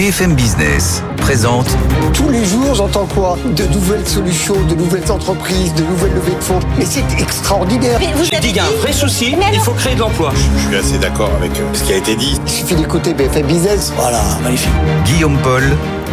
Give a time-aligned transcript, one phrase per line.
[0.00, 1.66] BFM Business présente
[2.14, 3.36] Tous les jours, j'entends quoi?
[3.54, 6.58] De nouvelles solutions, de nouvelles entreprises, de nouvelles levées de fonds.
[6.78, 8.00] Mais c'est extraordinaire.
[8.00, 10.32] J'ai dit qu'il y a un vrai souci, il faut créer de l'emploi.
[10.34, 12.40] Je suis assez d'accord avec euh, ce qui a été dit.
[12.46, 13.92] Il suffit d'écouter BFM Business.
[13.94, 14.72] Voilà, magnifique.
[15.04, 15.64] Guillaume Paul,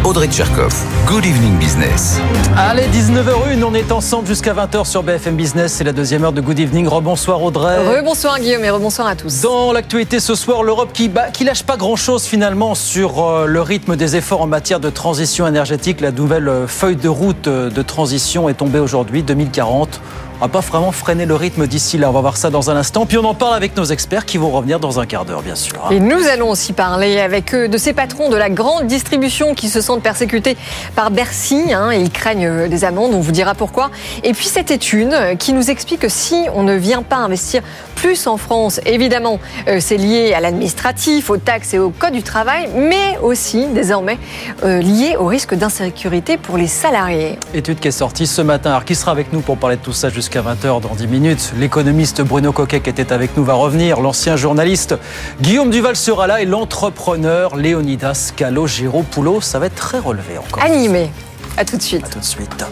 [0.04, 0.72] Audrey Tcherkov.
[1.06, 2.20] Good evening business.
[2.56, 5.72] Allez, 19h01, on est ensemble jusqu'à 20h sur BFM Business.
[5.72, 6.86] C'est la deuxième heure de Good Evening.
[6.86, 7.98] Rebonsoir Audrey.
[7.98, 9.42] Rebonsoir Guillaume et rebonsoir à tous.
[9.42, 13.60] Dans l'actualité ce soir, l'Europe qui, bah, qui lâche pas grand-chose finalement sur euh, le
[13.60, 16.00] rythme des efforts en matière de transition énergétique.
[16.00, 20.00] La nouvelle euh, feuille de route euh, de transition est tombée aujourd'hui, 2040.
[20.40, 22.10] On va pas vraiment freiner le rythme d'ici là.
[22.10, 23.06] On va voir ça dans un instant.
[23.06, 25.56] Puis on en parle avec nos experts qui vont revenir dans un quart d'heure, bien
[25.56, 25.88] sûr.
[25.90, 29.68] Et nous allons aussi parler avec eux de ces patrons de la grande distribution qui
[29.68, 30.56] se sentent persécutés
[30.94, 33.14] par Bercy hein, et ils craignent euh, des amendes.
[33.14, 33.90] On vous dira pourquoi.
[34.22, 37.62] Et puis cette étude qui nous explique que si on ne vient pas investir
[37.96, 42.22] plus en France, évidemment, euh, c'est lié à l'administratif, aux taxes et au code du
[42.22, 44.18] travail, mais aussi désormais
[44.62, 47.40] euh, lié au risque d'insécurité pour les salariés.
[47.54, 48.70] Étude qui est sortie ce matin.
[48.70, 51.52] Alors qui sera avec nous pour parler de tout ça jusqu'à 20h dans 10 minutes.
[51.58, 54.00] L'économiste Bruno Coquet qui était avec nous va revenir.
[54.00, 54.94] L'ancien journaliste
[55.40, 59.40] Guillaume Duval sera là et l'entrepreneur Léonidas Calogero-Poulos.
[59.40, 60.62] Ça va être très relevé encore.
[60.62, 61.10] Animé.
[61.56, 62.04] À tout de suite.
[62.04, 62.64] À tout de suite.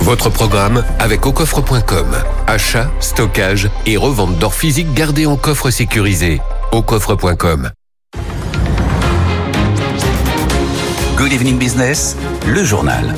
[0.00, 2.06] Votre programme avec aucoffre.com.
[2.46, 6.40] Achat, stockage et revente d'or physique gardé en coffre sécurisé.
[6.72, 7.70] Aucoffre.com.
[11.16, 13.14] Good evening business, le journal.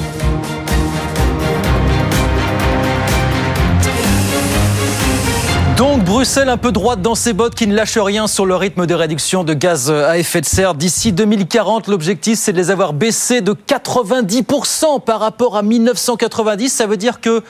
[5.77, 8.87] Donc Bruxelles un peu droite dans ses bottes qui ne lâche rien sur le rythme
[8.87, 10.75] de réduction de gaz à effet de serre.
[10.75, 16.71] D'ici 2040, l'objectif c'est de les avoir baissés de 90% par rapport à 1990.
[16.71, 17.43] Ça veut dire que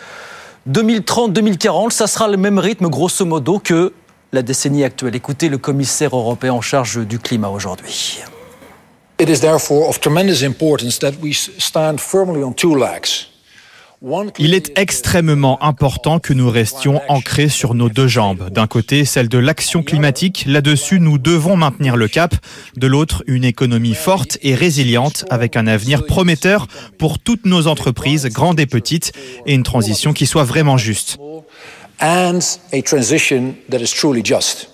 [0.69, 3.93] 2030-2040, ça sera le même rythme grosso modo que
[4.33, 5.15] la décennie actuelle.
[5.15, 8.19] Écoutez le commissaire européen en charge du climat aujourd'hui.
[9.21, 13.29] It is therefore of tremendous importance that we stand firmly on two legs.
[14.39, 18.51] Il est extrêmement important que nous restions ancrés sur nos deux jambes.
[18.51, 20.45] D'un côté, celle de l'action climatique.
[20.47, 22.34] Là-dessus, nous devons maintenir le cap.
[22.77, 26.67] De l'autre, une économie forte et résiliente avec un avenir prometteur
[26.99, 29.12] pour toutes nos entreprises, grandes et petites,
[29.47, 31.19] et une transition qui soit vraiment juste.
[32.01, 32.41] And
[32.73, 34.69] a transition that is truly just.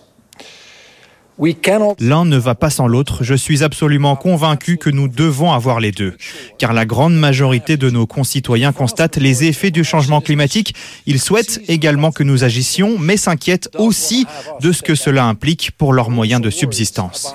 [1.99, 3.25] L'un ne va pas sans l'autre.
[3.25, 6.15] Je suis absolument convaincu que nous devons avoir les deux.
[6.59, 10.75] Car la grande majorité de nos concitoyens constatent les effets du changement climatique.
[11.07, 14.27] Ils souhaitent également que nous agissions, mais s'inquiètent aussi
[14.61, 17.35] de ce que cela implique pour leurs moyens de subsistance.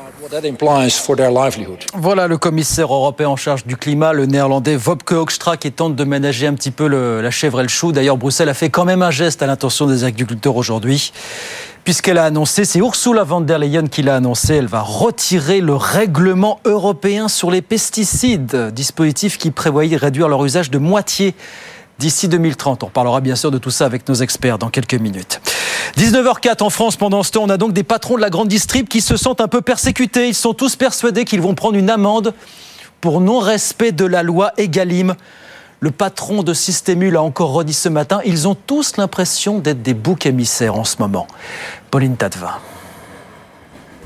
[1.93, 6.03] Voilà le commissaire européen en charge du climat, le néerlandais Wopke Hoekstra, qui tente de
[6.03, 7.91] ménager un petit peu le, la chèvre et le chou.
[7.91, 11.11] D'ailleurs, Bruxelles a fait quand même un geste à l'intention des agriculteurs aujourd'hui
[11.87, 15.73] puisqu'elle a annoncé, c'est Ursula von der Leyen qui l'a annoncé, elle va retirer le
[15.73, 21.33] règlement européen sur les pesticides, dispositif qui prévoyait réduire leur usage de moitié
[21.97, 22.83] d'ici 2030.
[22.83, 25.39] On parlera bien sûr de tout ça avec nos experts dans quelques minutes.
[25.95, 28.89] 19h04 en France, pendant ce temps, on a donc des patrons de la grande distrib
[28.89, 30.27] qui se sentent un peu persécutés.
[30.27, 32.33] Ils sont tous persuadés qu'ils vont prendre une amende
[32.99, 35.15] pour non-respect de la loi Egalim.
[35.79, 39.93] Le patron de Systémul a encore redit ce matin, ils ont tous l'impression d'être des
[39.93, 41.27] boucs émissaires en ce moment.
[41.91, 42.55] Pauline Tadevin.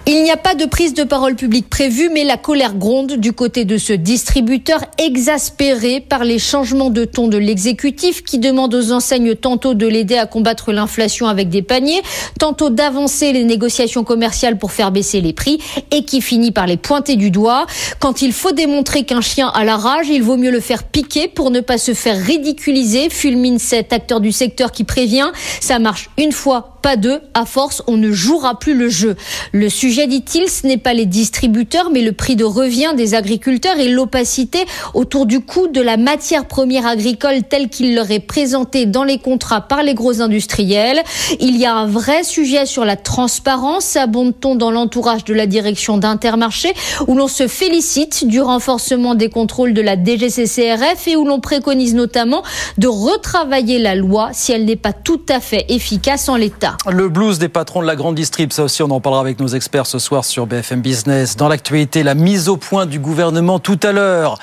[0.08, 3.34] Il n'y a pas de prise de parole publique prévue, mais la colère gronde du
[3.34, 8.92] côté de ce distributeur exaspéré par les changements de ton de l'exécutif qui demande aux
[8.92, 12.02] enseignes tantôt de l'aider à combattre l'inflation avec des paniers,
[12.40, 15.60] tantôt d'avancer les négociations commerciales pour faire baisser les prix
[15.92, 17.68] et qui finit par les pointer du doigt.
[18.00, 21.28] Quand il faut démontrer qu'un chien a la rage, il vaut mieux le faire piquer
[21.28, 25.32] pour ne pas se faire ridiculiser, fulmine cet acteur du secteur qui prévient.
[25.60, 27.22] Ça marche une fois, pas deux.
[27.34, 29.16] À force, on ne jouera plus le jeu.
[29.52, 33.78] Le sujet, dit-il, ce n'est pas les distributeurs, mais le prix de revient des agriculteurs
[33.80, 38.86] et l'opacité autour du coût de la matière première agricole telle qu'il leur est présenté
[38.86, 41.02] dans les contrats par les gros industriels.
[41.40, 45.98] Il y a un vrai sujet sur la transparence, abonde-t-on dans l'entourage de la direction
[45.98, 46.74] d'Intermarché,
[47.08, 51.96] où l'on se félicite du renforcement des contrôles de la DGCCRF et où l'on préconise
[51.96, 52.44] notamment
[52.78, 56.71] de retravailler la loi si elle n'est pas tout à fait efficace en l'état.
[56.88, 59.48] Le blues des patrons de la grande distrib, ça aussi on en parlera avec nos
[59.48, 61.38] experts ce soir sur BFM Business.
[61.38, 64.40] Dans l'actualité, la mise au point du gouvernement tout à l'heure.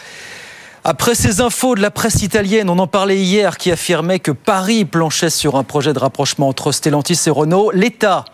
[0.85, 4.85] Après ces infos de la presse italienne, on en parlait hier, qui affirmait que Paris
[4.85, 7.71] planchait sur un projet de rapprochement entre Stellantis et Renault.
[7.73, 8.25] L'État,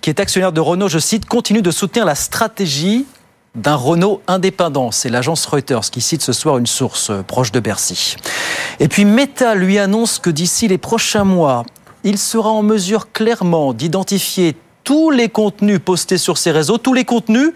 [0.00, 3.06] qui est actionnaire de Renault, je cite, continue de soutenir la stratégie
[3.54, 4.92] d'un Renault indépendant.
[4.92, 8.16] C'est l'agence Reuters qui cite ce soir une source proche de Bercy.
[8.78, 11.64] Et puis Meta lui annonce que d'ici les prochains mois,
[12.04, 17.04] il sera en mesure clairement d'identifier tous les contenus postés sur ses réseaux, tous les
[17.04, 17.52] contenus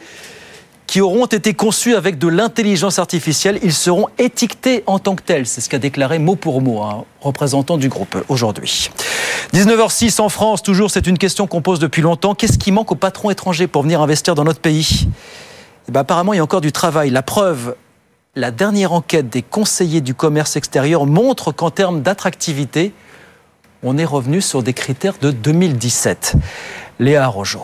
[0.86, 3.58] qui auront été conçus avec de l'intelligence artificielle.
[3.62, 5.46] Ils seront étiquetés en tant que tels.
[5.46, 8.90] C'est ce qu'a déclaré mot pour mot un représentant du groupe aujourd'hui.
[9.54, 12.34] 19h06 en France, toujours, c'est une question qu'on pose depuis longtemps.
[12.34, 15.08] Qu'est-ce qui manque aux patrons étrangers pour venir investir dans notre pays?
[15.88, 17.10] Eh ben, Apparemment, il y a encore du travail.
[17.10, 17.76] La preuve,
[18.36, 22.92] la dernière enquête des conseillers du commerce extérieur montre qu'en termes d'attractivité,
[23.84, 26.34] on est revenu sur des critères de 2017.
[26.98, 27.60] Léa Rojo.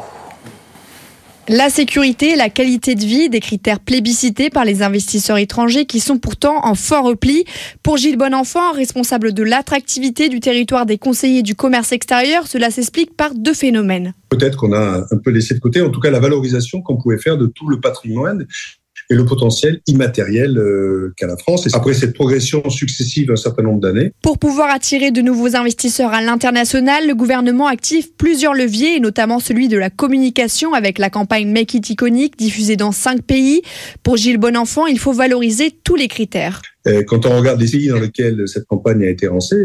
[1.48, 6.18] La sécurité, la qualité de vie, des critères plébiscités par les investisseurs étrangers qui sont
[6.18, 7.44] pourtant en fort repli.
[7.82, 13.16] Pour Gilles Bonenfant, responsable de l'attractivité du territoire des conseillers du commerce extérieur, cela s'explique
[13.16, 14.14] par deux phénomènes.
[14.28, 17.18] Peut-être qu'on a un peu laissé de côté, en tout cas la valorisation qu'on pouvait
[17.18, 18.46] faire de tout le patrimoine
[19.10, 21.66] et le potentiel immatériel euh, qu'a la France.
[21.66, 24.12] Et après cette progression successive d'un certain nombre d'années.
[24.22, 29.40] Pour pouvoir attirer de nouveaux investisseurs à l'international, le gouvernement active plusieurs leviers, et notamment
[29.40, 33.62] celui de la communication avec la campagne Make It Iconic diffusée dans cinq pays.
[34.02, 36.62] Pour Gilles Bonenfant, il faut valoriser tous les critères.
[37.08, 39.64] Quand on regarde les pays dans lesquels cette campagne a été lancée,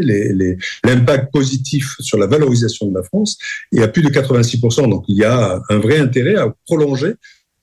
[0.84, 3.38] l'impact positif sur la valorisation de la France
[3.72, 4.90] est à plus de 86%.
[4.90, 7.14] Donc il y a un vrai intérêt à prolonger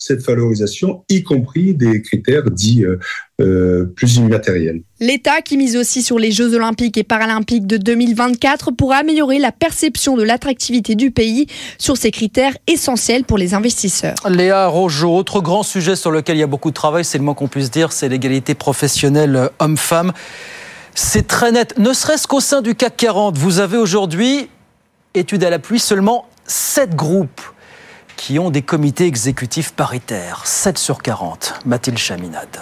[0.06, 3.00] cette valorisation, y compris des critères dits euh,
[3.40, 4.82] euh, plus immatériels.
[5.00, 9.54] L'État qui mise aussi sur les Jeux olympiques et paralympiques de 2024 pour améliorer la
[9.54, 11.48] perception de l'attractivité du pays
[11.78, 14.16] sur ces critères essentiels pour les investisseurs.
[14.30, 17.24] Léa Rojo, autre grand sujet sur lequel il y a beaucoup de travail, c'est le
[17.24, 20.12] moins qu'on puisse dire, c'est l'égalité professionnelle homme-femme.
[20.96, 23.38] C'est très net, ne serait-ce qu'au sein du CAC 40.
[23.38, 24.50] Vous avez aujourd'hui,
[25.14, 27.42] étude à la pluie, seulement 7 groupes
[28.24, 30.44] qui ont des comités exécutifs paritaires.
[30.46, 31.56] 7 sur 40.
[31.66, 32.58] Mathilde Chaminade.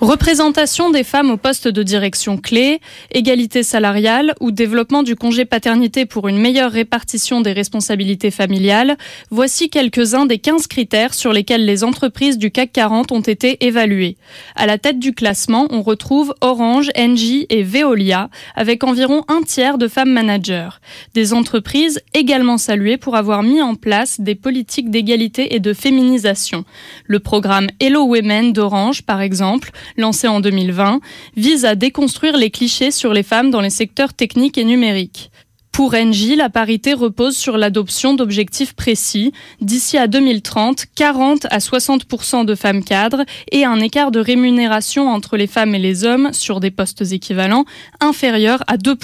[0.00, 2.80] Représentation des femmes au poste de direction clé,
[3.10, 8.96] égalité salariale ou développement du congé paternité pour une meilleure répartition des responsabilités familiales,
[9.32, 14.16] voici quelques-uns des 15 critères sur lesquels les entreprises du CAC 40 ont été évaluées.
[14.54, 19.78] À la tête du classement, on retrouve Orange, Engie et Veolia, avec environ un tiers
[19.78, 20.78] de femmes managers.
[21.14, 26.64] Des entreprises également saluées pour avoir mis en place des politiques d'égalité et de féminisation.
[27.06, 31.00] Le programme Hello Women d'Orange, par exemple, lancé en 2020,
[31.36, 35.30] vise à déconstruire les clichés sur les femmes dans les secteurs techniques et numériques.
[35.78, 39.32] Pour Engie, la parité repose sur l'adoption d'objectifs précis.
[39.60, 45.36] D'ici à 2030, 40 à 60% de femmes cadres et un écart de rémunération entre
[45.36, 47.64] les femmes et les hommes sur des postes équivalents
[48.00, 48.96] inférieur à 2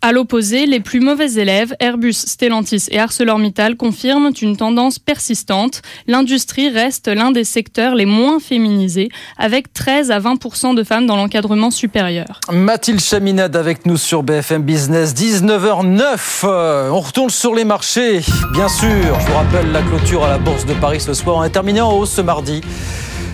[0.00, 5.82] à l'opposé, les plus mauvais élèves, Airbus, Stellantis et ArcelorMittal, confirment une tendance persistante.
[6.06, 9.08] L'industrie reste l'un des secteurs les moins féminisés,
[9.38, 12.40] avec 13 à 20% de femmes dans l'encadrement supérieur.
[12.52, 16.90] Mathilde Chaminade avec nous sur BFM Business, 19h09.
[16.92, 18.20] On retourne sur les marchés,
[18.52, 19.18] bien sûr.
[19.20, 21.36] Je vous rappelle la clôture à la Bourse de Paris ce soir.
[21.36, 22.60] On est terminé en hausse ce mardi.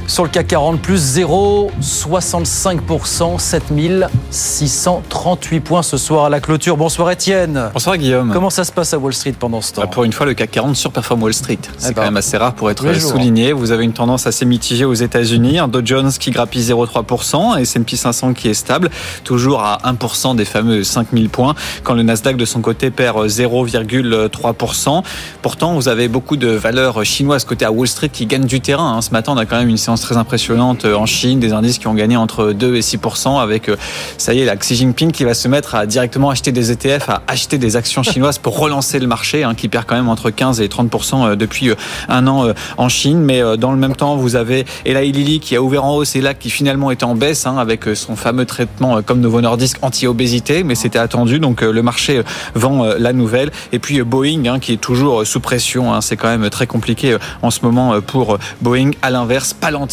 [0.06, 6.76] Sur le CAC 40, plus 0,65%, 7638 points ce soir à la clôture.
[6.76, 7.70] Bonsoir Étienne.
[7.72, 8.30] Bonsoir Guillaume.
[8.30, 10.34] Comment ça se passe à Wall Street pendant ce temps bah, Pour une fois, le
[10.34, 11.56] CAC 40 surperforme Wall Street.
[11.78, 13.54] C'est eh quand ben, même assez rare pour être souligné.
[13.54, 15.58] Vous avez une tendance assez mitigée aux États-Unis.
[15.58, 18.90] Un Dow Jones qui grappille 0,3%, S&P 500 qui est stable,
[19.24, 25.02] toujours à 1% des fameux 5000 points, quand le Nasdaq de son côté perd 0,3%.
[25.40, 28.98] Pourtant, vous avez beaucoup de valeurs chinoises côté à Wall Street qui gagnent du terrain.
[28.98, 29.00] Hein.
[29.00, 31.78] Ce matin, on a quand même une séance très impressionnante euh, en Chine, des indices
[31.78, 32.98] qui ont gagné entre 2 et 6
[33.40, 33.76] avec, euh,
[34.18, 37.08] ça y est, la Xi Jinping qui va se mettre à directement acheter des ETF,
[37.08, 40.30] à acheter des actions chinoises pour relancer le marché, hein, qui perd quand même entre
[40.30, 41.70] 15 et 30 euh, depuis
[42.08, 43.20] un an en Chine.
[43.20, 46.20] Mais dans le même temps, vous avez Eli Lilly qui a ouvert en hausse et
[46.20, 50.62] là qui finalement était en baisse hein, avec son fameux traitement comme Novo Nordisk anti-obésité,
[50.64, 51.38] mais c'était attendu.
[51.38, 52.22] Donc le marché
[52.54, 53.50] vend la nouvelle.
[53.72, 56.00] Et puis Boeing hein, qui est toujours sous pression.
[56.00, 58.90] C'est quand même très compliqué en ce moment pour Boeing.
[59.02, 59.83] À l'inverse, Palantir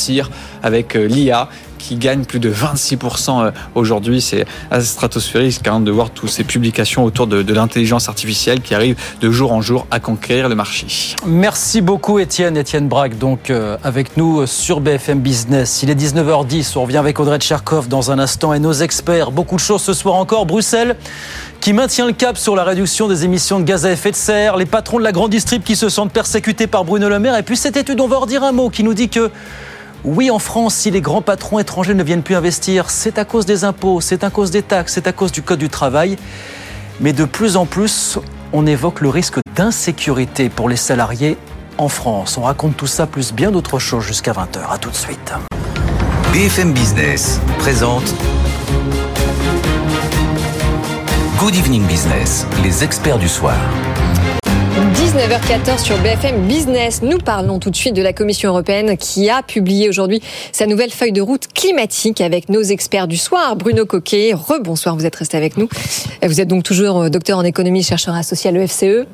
[0.63, 4.21] avec euh, l'IA qui gagne plus de 26% aujourd'hui.
[4.21, 4.45] C'est
[4.81, 9.51] stratosphérique même de voir toutes ces publications autour de, l'intelligence artificielle qui arrivent de jour
[9.51, 10.85] en jour à conquérir le marché.
[11.25, 12.55] Merci beaucoup Étienne.
[12.55, 13.51] Étienne Braque donc
[13.83, 15.81] avec nous sur BFM Business.
[15.81, 19.31] Il est 19h10, on revient avec Audrey Tcherkov dans un instant et nos experts.
[19.31, 20.45] Beaucoup de choses ce soir encore.
[20.45, 20.95] Bruxelles
[21.61, 24.57] qui maintient le cap sur la réduction des émissions de gaz à effet de serre,
[24.57, 27.43] les patrons de la grande distrib qui se sentent persécutés par Bruno Le Maire, et
[27.43, 29.29] puis cette étude, on va en dire un mot, qui nous dit que
[30.03, 33.45] oui, en France, si les grands patrons étrangers ne viennent plus investir, c'est à cause
[33.45, 36.17] des impôts, c'est à cause des taxes, c'est à cause du Code du travail.
[36.99, 38.17] Mais de plus en plus,
[38.51, 41.37] on évoque le risque d'insécurité pour les salariés
[41.77, 42.37] en France.
[42.37, 44.71] On raconte tout ça plus bien d'autres choses jusqu'à 20h.
[44.71, 45.33] A tout de suite.
[46.33, 48.13] BFM Business présente
[51.37, 53.55] Good Evening Business, les experts du soir.
[55.11, 57.01] 19h14 sur BFM Business.
[57.01, 60.21] Nous parlons tout de suite de la Commission européenne qui a publié aujourd'hui
[60.53, 63.57] sa nouvelle feuille de route climatique avec nos experts du soir.
[63.57, 65.67] Bruno Coquet, rebonsoir, vous êtes resté avec nous.
[66.23, 69.05] Vous êtes donc toujours docteur en économie, chercheur associé à l'EFCE.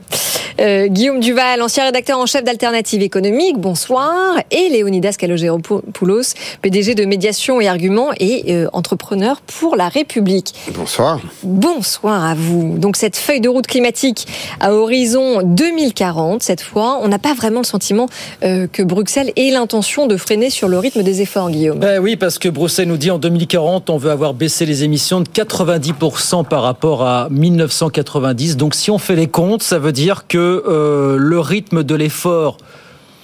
[0.59, 4.37] Euh, Guillaume Duval, ancien rédacteur en chef d'Alternative économique, bonsoir.
[4.49, 10.55] Et Léonidas Kalogéropoulos, PDG de Médiation et Arguments et euh, entrepreneur pour la République.
[10.73, 11.19] Bonsoir.
[11.43, 12.77] Bonsoir à vous.
[12.77, 14.27] Donc cette feuille de route climatique
[14.59, 15.43] à horizon
[15.87, 18.07] 2040, cette fois, on n'a pas vraiment le sentiment
[18.43, 21.79] euh, que Bruxelles ait l'intention de freiner sur le rythme des efforts, Guillaume.
[21.79, 25.21] Ben oui, parce que Bruxelles nous dit en 2040, on veut avoir baissé les émissions
[25.21, 28.57] de 90% par rapport à 1990.
[28.57, 32.57] Donc si on fait les comptes, ça veut dire que euh, le rythme de l'effort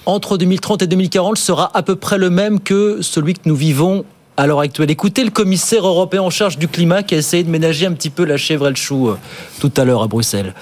[0.05, 4.05] entre 2030 et 2040 sera à peu près le même que celui que nous vivons
[4.37, 4.89] à l'heure actuelle.
[4.89, 8.09] Écoutez le commissaire européen en charge du climat qui a essayé de ménager un petit
[8.09, 9.17] peu la chèvre et le chou euh,
[9.59, 10.53] tout à l'heure à Bruxelles.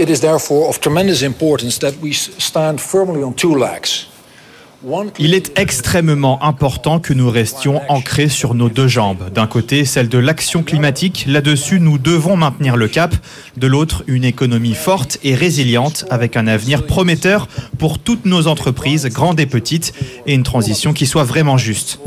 [0.00, 4.06] It is therefore of tremendous importance that we stand firmly on two legs.
[5.18, 9.30] Il est extrêmement important que nous restions ancrés sur nos deux jambes.
[9.34, 11.24] D'un côté, celle de l'action climatique.
[11.26, 13.12] Là-dessus, nous devons maintenir le cap.
[13.56, 19.06] De l'autre, une économie forte et résiliente avec un avenir prometteur pour toutes nos entreprises,
[19.06, 19.92] grandes et petites,
[20.26, 21.98] et une transition qui soit vraiment juste.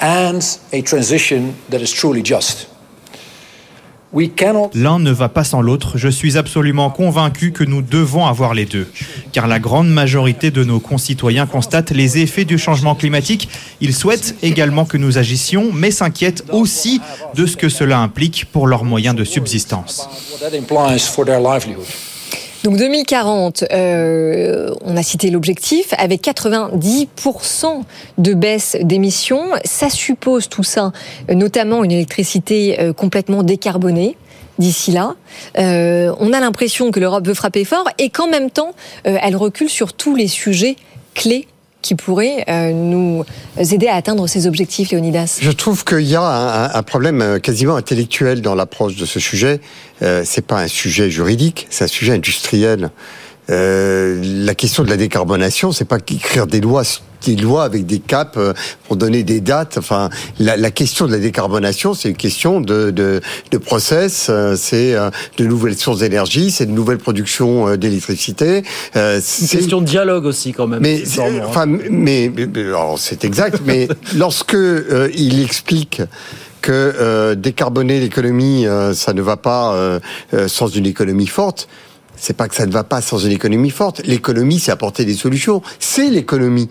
[0.00, 0.38] And
[0.72, 2.68] a transition that is truly just.
[4.74, 5.98] L'un ne va pas sans l'autre.
[5.98, 8.86] Je suis absolument convaincu que nous devons avoir les deux.
[9.32, 13.48] Car la grande majorité de nos concitoyens constatent les effets du changement climatique.
[13.80, 17.00] Ils souhaitent également que nous agissions, mais s'inquiètent aussi
[17.34, 20.08] de ce que cela implique pour leurs moyens de subsistance.
[22.64, 27.82] Donc 2040, euh, on a cité l'objectif, avec 90%
[28.18, 29.50] de baisse d'émissions.
[29.64, 30.92] Ça suppose tout ça,
[31.32, 34.16] notamment une électricité euh, complètement décarbonée
[34.58, 35.14] d'ici là.
[35.58, 38.72] Euh, on a l'impression que l'Europe veut frapper fort et qu'en même temps,
[39.06, 40.76] euh, elle recule sur tous les sujets
[41.14, 41.46] clés
[41.88, 43.24] qui pourrait euh, nous
[43.56, 45.38] aider à atteindre ces objectifs, Léonidas?
[45.40, 49.62] Je trouve qu'il y a un, problème euh, quasiment intellectuel dans l'approche de ce sujet.
[50.02, 52.90] Euh, c'est pas un sujet juridique, c'est un sujet industriel.
[53.50, 56.82] Euh, la question de la décarbonation, c'est pas qu'écrire des lois
[57.26, 58.52] des lois avec des caps euh,
[58.86, 59.76] pour donner des dates.
[59.76, 64.54] Enfin, la, la question de la décarbonation, c'est une question de, de, de process, euh,
[64.56, 64.94] c'est
[65.36, 68.62] de nouvelles sources d'énergie, c'est de nouvelles productions d'électricité.
[68.92, 70.80] c'est une question de dialogue aussi quand même.
[70.80, 71.02] Mais,
[71.44, 72.30] enfin, mais,
[72.98, 73.62] c'est exact.
[73.66, 74.56] mais lorsque
[75.14, 76.02] il explique
[76.60, 80.00] que euh, décarboner l'économie, euh, ça ne va pas euh,
[80.48, 81.68] sans une économie forte.
[82.20, 84.02] C'est pas que ça ne va pas sans une économie forte.
[84.04, 85.62] L'économie, c'est apporter des solutions.
[85.78, 86.68] C'est l'économie.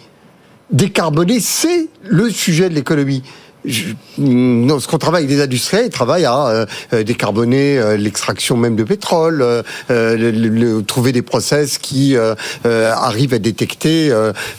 [0.71, 3.23] Décarboner, c'est le sujet de l'économie
[3.67, 8.83] ce qu'on travaille avec des industriels, ils travaillent à euh, décarboner euh, l'extraction même de
[8.83, 12.15] pétrole, euh, le, le, trouver des process qui
[12.63, 14.11] arrivent à détecter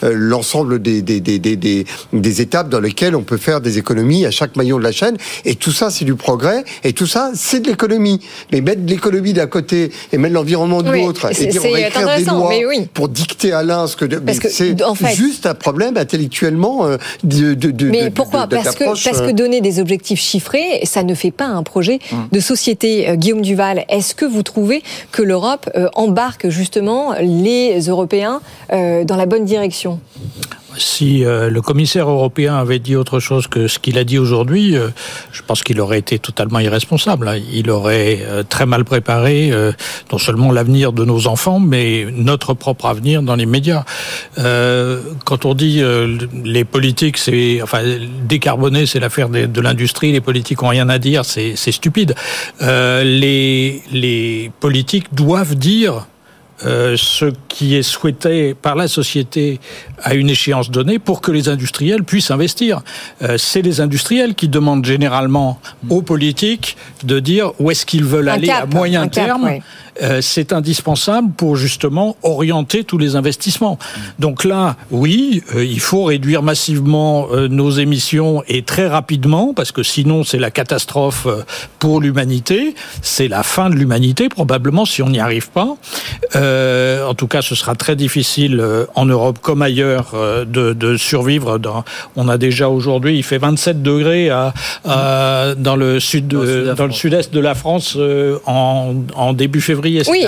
[0.03, 4.31] l'ensemble des, des, des, des, des étapes dans lesquelles on peut faire des économies à
[4.31, 5.17] chaque maillon de la chaîne.
[5.45, 6.65] Et tout ça, c'est du progrès.
[6.85, 8.21] Et tout ça, c'est de l'économie.
[8.53, 12.17] Mais mettre l'économie d'un côté et mettre l'environnement de l'autre et dire on va écrire
[12.17, 12.89] des lois oui.
[12.93, 14.05] pour dicter à l'un ce que...
[14.51, 16.89] C'est en fait, juste un problème intellectuellement
[17.25, 18.47] de, de, de, mais pourquoi?
[18.47, 22.29] Parce que parce que donner des objectifs chiffrés, ça ne fait pas un projet hum.
[22.31, 23.09] de société.
[23.09, 28.41] Euh, Guillaume Duval, est-ce que vous trouvez que l'Europe euh, embarque justement les Européens
[28.73, 30.01] euh, dans la bonne direction?
[30.79, 34.77] Si euh, le commissaire européen avait dit autre chose que ce qu'il a dit aujourd'hui,
[34.77, 34.89] euh,
[35.33, 37.29] je pense qu'il aurait été totalement irresponsable.
[37.29, 37.39] Hein.
[37.53, 39.53] Il aurait euh, très mal préparé
[40.13, 43.85] non seulement l'avenir de nos enfants, mais notre propre avenir dans les médias.
[44.37, 45.83] quand on dit
[46.45, 47.83] les politiques, c'est enfin
[48.25, 52.15] décarboner, c'est l'affaire de, de l'industrie, les politiques ont rien à dire, c'est stupide.
[52.61, 56.07] les, les politiques doivent dire
[56.65, 59.61] euh, ce qui est souhaité par la société
[60.03, 62.81] à une échéance donnée pour que les industriels puissent investir.
[63.23, 68.29] Euh, c'est les industriels qui demandent généralement aux politiques de dire où est-ce qu'ils veulent
[68.29, 69.61] aller à moyen terme.
[70.03, 73.79] Euh, c'est indispensable pour justement orienter tous les investissements.
[74.19, 79.73] Donc là, oui, euh, il faut réduire massivement euh, nos émissions et très rapidement, parce
[79.73, 81.27] que sinon c'est la catastrophe
[81.79, 85.77] pour l'humanité, c'est la fin de l'humanité probablement si on n'y arrive pas.
[86.35, 88.63] en tout cas, ce sera très difficile
[88.95, 90.15] en Europe comme ailleurs
[90.47, 91.59] de, de, survivre.
[91.59, 91.85] Dans,
[92.17, 94.53] on a déjà aujourd'hui, il fait 27 degrés à,
[95.57, 97.97] dans le sud, dans le sud-est de la France
[98.47, 100.27] en, en début février oui,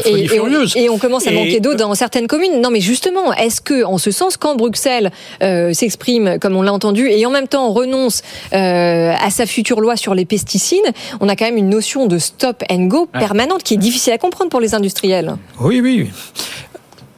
[0.76, 2.60] et, on, commence à manquer d'eau dans certaines communes.
[2.60, 5.10] Non, mais justement, est-ce que, en ce sens, quand Bruxelles
[5.42, 9.80] euh, s'exprime, comme on l'a entendu, et en même temps renonce euh, à sa future
[9.80, 10.78] loi sur les pesticides,
[11.20, 14.18] on a quand même une notion de stop and go permanente qui est difficile à
[14.18, 15.36] comprendre pour les industriels.
[15.60, 16.08] Oui, oui.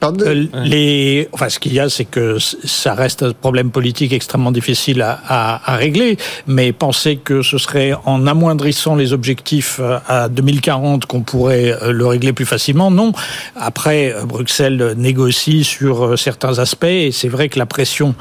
[0.03, 4.51] Euh, les, enfin, ce qu'il y a, c'est que ça reste un problème politique extrêmement
[4.51, 6.17] difficile à, à, à, régler.
[6.47, 11.93] Mais penser que ce serait en amoindrissant les objectifs euh, à 2040 qu'on pourrait euh,
[11.93, 13.13] le régler plus facilement, non.
[13.57, 18.15] Après, Bruxelles négocie sur certains aspects et c'est vrai que la pression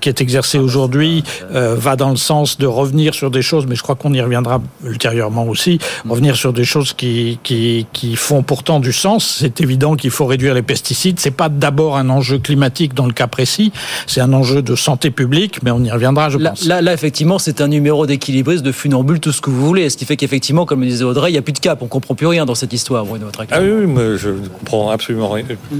[0.00, 3.82] qui est exercée aujourd'hui va dans le sens de revenir sur des choses, mais je
[3.82, 5.78] crois qu'on y reviendra ultérieurement aussi,
[6.08, 9.38] revenir sur des choses qui, qui, qui font pourtant du sens.
[9.40, 13.12] C'est évident qu'il faut réduire les pesticides c'est pas d'abord un enjeu climatique dans le
[13.12, 13.72] cas précis,
[14.06, 16.64] c'est un enjeu de santé publique, mais on y reviendra, je pense.
[16.66, 19.90] Là, là effectivement, c'est un numéro d'équilibriste, de funambule, tout ce que vous voulez.
[19.90, 21.82] Ce qui fait qu'effectivement, comme le disait Audrey, il n'y a plus de cap.
[21.82, 23.26] On comprend plus rien dans cette histoire, Bruno.
[23.50, 25.34] Ah oui, mais je ne comprends absolument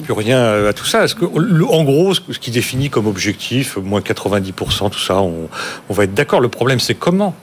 [0.04, 1.06] plus rien à tout ça.
[1.06, 5.48] Que, en gros, ce qui définit comme objectif, moins 90%, tout ça, on,
[5.88, 6.40] on va être d'accord.
[6.40, 7.34] Le problème, c'est comment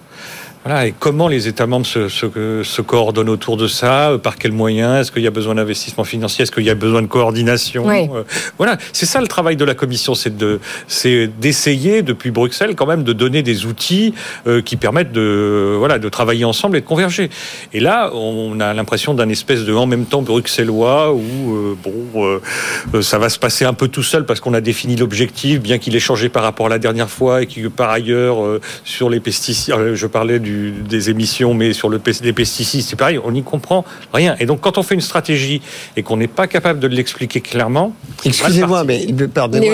[0.66, 2.26] voilà, et comment les États membres se, se,
[2.64, 6.44] se, coordonnent autour de ça Par quels moyens Est-ce qu'il y a besoin d'investissement financier
[6.44, 8.24] Est-ce qu'il y a besoin de coordination euh,
[8.58, 12.88] Voilà, c'est ça le travail de la Commission, c'est de, c'est d'essayer depuis Bruxelles quand
[12.88, 14.14] même de donner des outils
[14.48, 17.30] euh, qui permettent de, voilà, de travailler ensemble et de converger.
[17.72, 23.02] Et là, on a l'impression d'un espèce de en même temps bruxellois où euh, bon,
[23.02, 25.96] ça va se passer un peu tout seul parce qu'on a défini l'objectif, bien qu'il
[25.96, 28.40] ait changé par rapport à la dernière fois et que par ailleurs
[28.84, 33.20] sur les pesticides, je parlais du des émissions, mais sur le, les pesticides, c'est pareil,
[33.24, 34.36] on n'y comprend rien.
[34.40, 35.62] Et donc, quand on fait une stratégie
[35.96, 37.94] et qu'on n'est pas capable de l'expliquer clairement.
[38.26, 39.70] Excusez-moi, mais pardonnez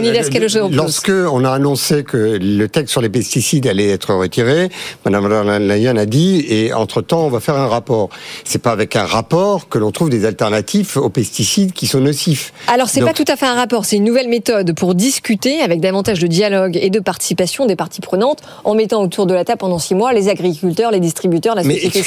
[0.71, 4.69] lorsque on a annoncé que le texte sur les pesticides allait être retiré,
[5.05, 5.27] Madame
[5.67, 8.09] Leyen a dit, et entre-temps, on va faire un rapport.
[8.43, 12.53] C'est pas avec un rapport que l'on trouve des alternatives aux pesticides qui sont nocifs.
[12.67, 15.81] Alors, c'est pas tout à fait un rapport, c'est une nouvelle méthode pour discuter avec
[15.81, 19.59] davantage de dialogue et de participation des parties prenantes en mettant autour de la table
[19.59, 22.03] pendant six mois les agriculteurs les distributeurs, la société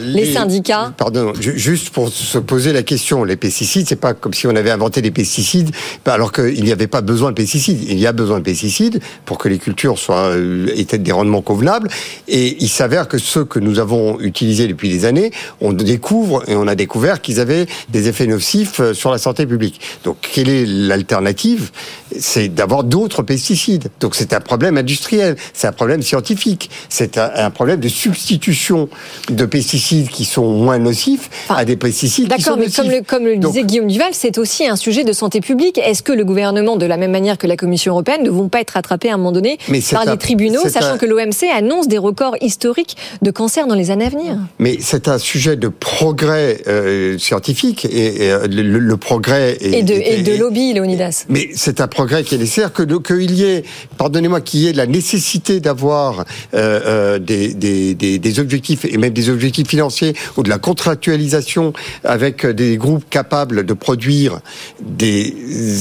[0.00, 0.92] les, syndicats.
[0.96, 4.70] Pardon, juste pour se poser la question, les pesticides, c'est pas comme si on avait
[4.70, 5.70] inventé des pesticides
[6.06, 7.82] alors qu'il n'y avait pas besoin de pesticides.
[7.88, 11.42] Il y a besoin de pesticides pour que les cultures soient euh, aient des rendements
[11.42, 11.88] convenables.
[12.28, 16.54] Et il s'avère que ceux que nous avons utilisés depuis des années, on découvre et
[16.54, 19.80] on a découvert qu'ils avaient des effets nocifs euh, sur la santé publique.
[20.04, 21.70] Donc, quelle est l'alternative?
[22.18, 23.88] C'est d'avoir d'autres pesticides.
[24.00, 28.88] Donc, c'est un problème industriel, c'est un problème scientifique, c'est un, un problème de substitution
[29.30, 32.76] de pesticides qui sont moins nocifs à des pesticides qui sont nocifs.
[32.76, 35.78] D'accord, mais comme le, disait Guillaume Duval, c'est aussi un sujet de santé publique.
[35.78, 38.60] Est-ce que le gouvernement, de la même manière que la Commission européenne, ne vont pas
[38.60, 39.58] être rattrapés à un moment donné
[39.90, 44.06] par les tribunaux, sachant que l'OMC annonce des records historiques de cancer dans les années
[44.06, 44.38] à venir?
[44.58, 49.94] Mais c'est un sujet de progrès euh, scientifique et, euh, le, progrès est, et de,
[49.94, 51.24] et de lobby, Léonidas.
[51.28, 53.64] Mais c'est un progrès qui est nécessaire que qu'il y ait,
[53.98, 59.30] pardonnez-moi, qu'il y ait la nécessité d'avoir euh, des, des des, objectifs et même des
[59.30, 61.72] objectifs financiers ou de la contractualisation
[62.04, 64.40] avec des groupes capables de produire
[64.80, 65.34] des,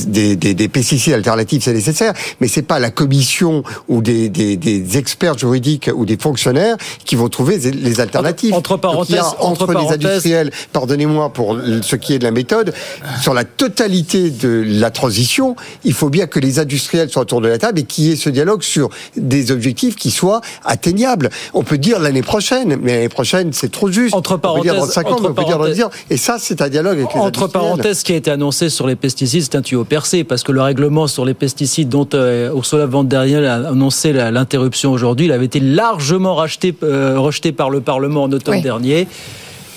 [0.07, 6.05] des, pesticides alternatifs, c'est nécessaire, mais c'est pas la commission ou des, experts juridiques ou
[6.05, 8.53] des fonctionnaires qui vont trouver les alternatives.
[8.53, 12.73] Entre parenthèses, entre, les industriels, pardonnez-moi pour ce qui est de la méthode,
[13.21, 17.47] sur la totalité de la transition, il faut bien que les industriels soient autour de
[17.47, 21.29] la table et qu'il y ait ce dialogue sur des objectifs qui soient atteignables.
[21.53, 24.13] On peut dire l'année prochaine, mais l'année prochaine, c'est trop juste.
[24.13, 25.89] Entre parenthèses, on peut dire dans 5 ans, on peut dire dans 10 ans.
[26.09, 28.87] Et ça, c'est un dialogue avec les Entre parenthèses, ce qui a été annoncé sur
[28.87, 32.53] les pesticides, c'est un tuyau percé, parce que le règlement sur les pesticides dont euh,
[32.53, 37.51] Ursula von der Leyen a annoncé l'interruption aujourd'hui, il avait été largement racheté, euh, rejeté
[37.51, 39.07] par le Parlement en automne dernier,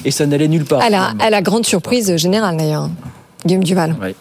[0.05, 0.81] et ça n'allait nulle part.
[0.81, 2.89] À la, à la grande surprise générale, d'ailleurs,
[3.45, 3.97] Guillaume Duval.
[4.01, 4.15] Oui.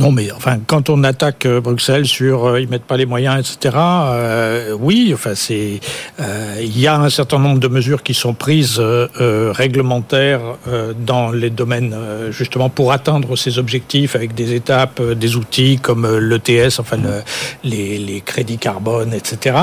[0.00, 3.76] Non, mais enfin, quand on attaque Bruxelles sur ils mettent pas les moyens, etc.
[4.80, 5.78] oui, enfin, c'est
[6.18, 10.40] il y a un certain nombre de mesures qui sont prises réglementaires
[11.06, 11.94] dans les domaines
[12.30, 16.96] justement pour atteindre ces objectifs avec des étapes, des outils comme l'ETS, enfin
[17.62, 19.56] les, les, crédits carbone, etc.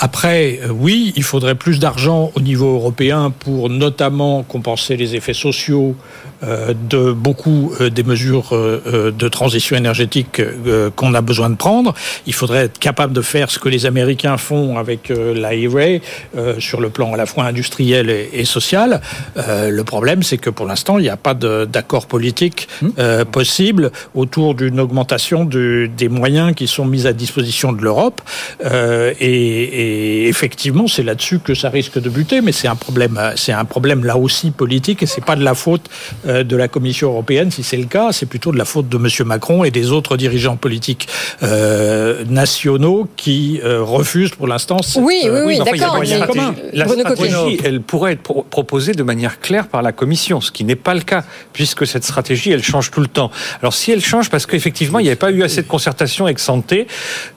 [0.00, 5.94] après, oui, il faudrait plus d'argent au niveau européen pour notamment compenser les effets sociaux
[6.42, 10.40] euh, de beaucoup euh, des mesures euh, de transition énergétique
[10.96, 11.94] qu'on a besoin de prendre.
[12.26, 16.00] Il faudrait être capable de faire ce que les Américains font avec l'IRA
[16.58, 19.00] sur le plan à la fois industriel et social.
[19.36, 23.24] Le problème, c'est que pour l'instant, il n'y a pas d'accord politique mmh.
[23.30, 28.20] possible autour d'une augmentation des moyens qui sont mis à disposition de l'Europe.
[29.20, 33.64] Et, effectivement, c'est là-dessus que ça risque de buter, mais c'est un problème, c'est un
[33.64, 35.88] problème là aussi politique et c'est pas de la faute
[36.26, 38.96] euh, de la Commission européenne, si c'est le cas, c'est plutôt de la faute de
[38.96, 39.08] M.
[39.22, 41.08] Macron et des autres dirigeants politiques
[41.42, 44.78] euh, nationaux qui euh, refusent pour l'instant.
[44.96, 46.00] Oui, oui, oui, d'accord.
[46.72, 50.76] La stratégie, elle pourrait être proposée de manière claire par la Commission, ce qui n'est
[50.76, 53.30] pas le cas, puisque cette stratégie, elle change tout le temps.
[53.60, 56.38] Alors si elle change, parce qu'effectivement, il n'y avait pas eu assez de concertation avec
[56.38, 56.86] santé,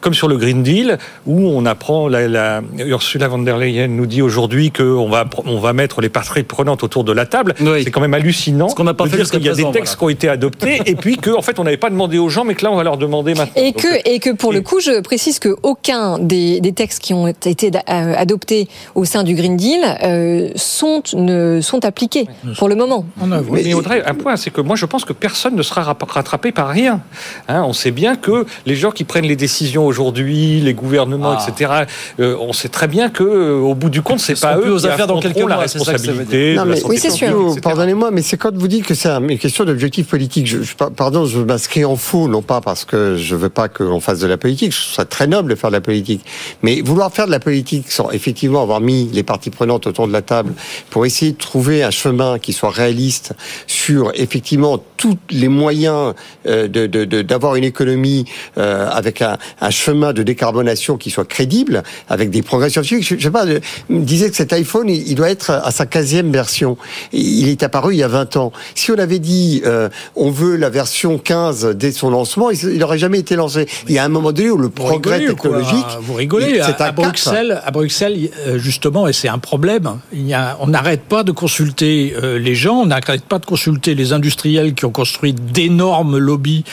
[0.01, 4.05] comme sur le Green Deal, où on apprend, la, la Ursula von der Leyen nous
[4.05, 7.53] dit aujourd'hui qu'on va, on va mettre les parties prenantes autour de la table.
[7.83, 10.09] C'est quand même hallucinant qu'on n'a pas fait Il y a des textes qui ont
[10.09, 12.63] été adoptés et puis qu'en en fait on n'avait pas demandé aux gens, mais que
[12.63, 13.61] là on va leur demander maintenant.
[13.61, 17.13] Et que, et que pour le coup, je précise que aucun des, des, textes qui
[17.13, 22.27] ont été euh, adoptés au sein du Green Deal euh, sont, ne, sont appliqués
[22.57, 23.05] pour le moment.
[23.51, 26.69] Mais, Audrey, un point, c'est que moi je pense que personne ne sera rattrapé par
[26.69, 27.01] rien.
[27.47, 31.45] Hein, on sait bien que les gens qui prennent les décisions aujourd'hui, les gouvernements, ah.
[31.47, 31.85] etc.,
[32.19, 35.07] euh, on sait très bien que au bout du compte, c'est pas eux aux affaires
[35.07, 36.55] dans quelques la responsabilité.
[36.55, 37.55] Non, mais, oui, c'est sûr.
[37.61, 40.47] Pardonnez-moi, mais c'est quand vous dites que c'est une question d'objectif politique.
[40.47, 40.57] Je,
[40.95, 44.19] pardon, je m'inscris en faux, non pas parce que je veux pas que l'on fasse
[44.19, 44.73] de la politique.
[44.73, 46.23] Trouve ça très noble de faire de la politique.
[46.61, 50.13] Mais vouloir faire de la politique sans effectivement avoir mis les parties prenantes autour de
[50.13, 50.53] la table
[50.91, 53.33] pour essayer de trouver un chemin qui soit réaliste
[53.65, 56.13] sur effectivement tous les moyens
[56.45, 58.25] euh, d'avoir une économie
[58.59, 59.37] euh, avec un,
[59.71, 63.03] chemin de décarbonation qui soit crédible, avec des progrès scientifiques.
[63.03, 65.85] Je, je sais pas, je disais que cet iPhone, il, il doit être à sa
[65.85, 66.77] 15e version.
[67.13, 68.51] Il est apparu il y a 20 ans.
[68.75, 72.97] Si on avait dit euh, on veut la version 15 dès son lancement, il n'aurait
[72.97, 73.67] jamais été lancé.
[73.87, 75.85] Il y a un moment donné où le progrès technologique.
[76.01, 76.59] Vous rigolez.
[76.59, 79.97] À, à Bruxelles, à Bruxelles, euh, justement, et c'est un problème.
[80.13, 83.45] Il y a, on n'arrête pas de consulter euh, les gens, on n'arrête pas de
[83.45, 86.63] consulter les industriels qui ont construit d'énormes lobbies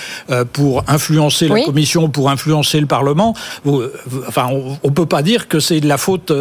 [0.52, 3.34] pour influencer la Commission, pour influencer le Parlement.
[4.28, 6.32] Enfin, on, ne peut pas dire que c'est de la faute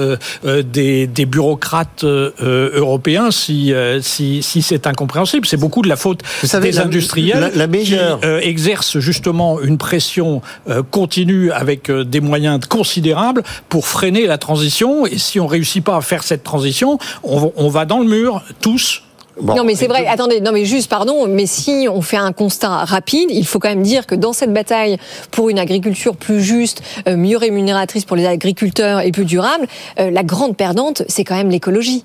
[0.43, 6.21] des, des, bureaucrates européens si, si, si c'est incompréhensible c'est beaucoup de la faute
[6.61, 13.43] des industriels qui euh, exercent justement une pression euh, continue avec euh, des moyens considérables
[13.67, 15.05] pour freiner la transition.
[15.05, 19.03] Et si on réussit pas à faire cette transition, on, va dans le mur tous.
[19.41, 22.85] non mais c'est vrai, attendez, non mais juste pardon, mais si on fait un constat
[22.85, 24.97] rapide, il faut quand même dire que dans cette bataille
[25.31, 30.55] pour une agriculture plus juste, mieux rémunératrice pour les agriculteurs et plus durable, la grande
[30.55, 32.03] perdante, c'est quand même l'écologie.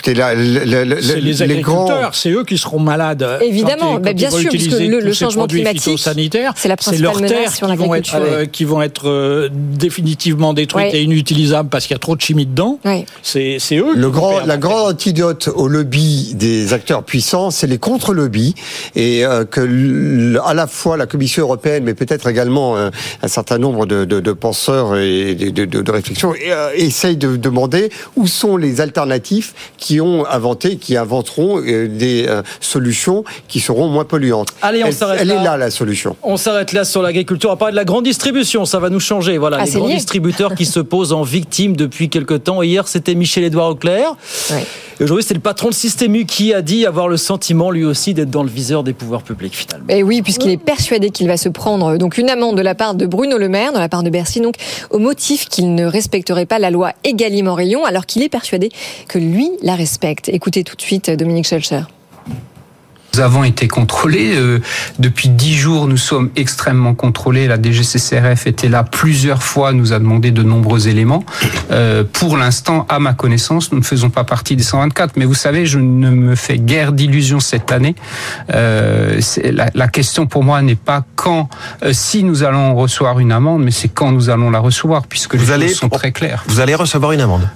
[0.00, 3.26] Écoutez, les agriculteurs, c'est eux qui seront malades.
[3.42, 7.74] Évidemment, mais bien sûr, puisque le, le changement climatique, c'est la principale leurs terres qui
[7.76, 11.98] vont, être, euh, qui vont être euh, définitivement détruites et inutilisables parce qu'il y a
[12.00, 12.78] trop de chimie dedans.
[13.22, 13.94] C'est eux.
[13.96, 18.54] Le grand, la grande antidote au lobby des acteurs puissants, c'est les contre-lobbies
[18.94, 23.86] et euh, que à la fois la Commission européenne, mais peut-être également un certain nombre
[23.86, 26.34] de, de, de penseurs et de, de réflexions,
[26.74, 32.26] essayent de demander où sont les alternatifs qui qui ont inventé, qui inventeront euh, des
[32.28, 34.48] euh, solutions qui seront moins polluantes.
[34.60, 36.14] Allez, on s'arrête Elle est là la solution.
[36.22, 37.48] On s'arrête là sur l'agriculture.
[37.48, 39.38] On va parler de la grande distribution, ça va nous changer.
[39.38, 42.60] Voilà, ah, les grands distributeurs qui se posent en victime depuis quelque temps.
[42.60, 44.14] Hier, c'était Michel-Édouard Auclair.
[45.00, 47.84] Et aujourd'hui, c'est le patron de Système U qui a dit avoir le sentiment, lui
[47.84, 49.86] aussi, d'être dans le viseur des pouvoirs publics, finalement.
[49.88, 52.94] Et oui, puisqu'il est persuadé qu'il va se prendre donc une amende de la part
[52.94, 54.56] de Bruno Le Maire, de la part de Bercy, donc
[54.90, 58.70] au motif qu'il ne respecterait pas la loi Egalim en rayon, alors qu'il est persuadé
[59.06, 60.28] que lui la respecte.
[60.28, 61.82] Écoutez tout de suite Dominique Schelcher.
[63.14, 64.36] Nous avons été contrôlés.
[64.36, 64.60] Euh,
[64.98, 67.48] depuis dix jours, nous sommes extrêmement contrôlés.
[67.48, 71.24] La DGCCRF était là plusieurs fois, nous a demandé de nombreux éléments.
[71.70, 75.16] Euh, pour l'instant, à ma connaissance, nous ne faisons pas partie des 124.
[75.16, 77.94] Mais vous savez, je ne me fais guère d'illusions cette année.
[78.54, 81.48] Euh, la, la, question pour moi n'est pas quand,
[81.82, 85.34] euh, si nous allons recevoir une amende, mais c'est quand nous allons la recevoir, puisque
[85.34, 86.44] les vous choses sont très claires.
[86.46, 87.48] Vous allez recevoir une amende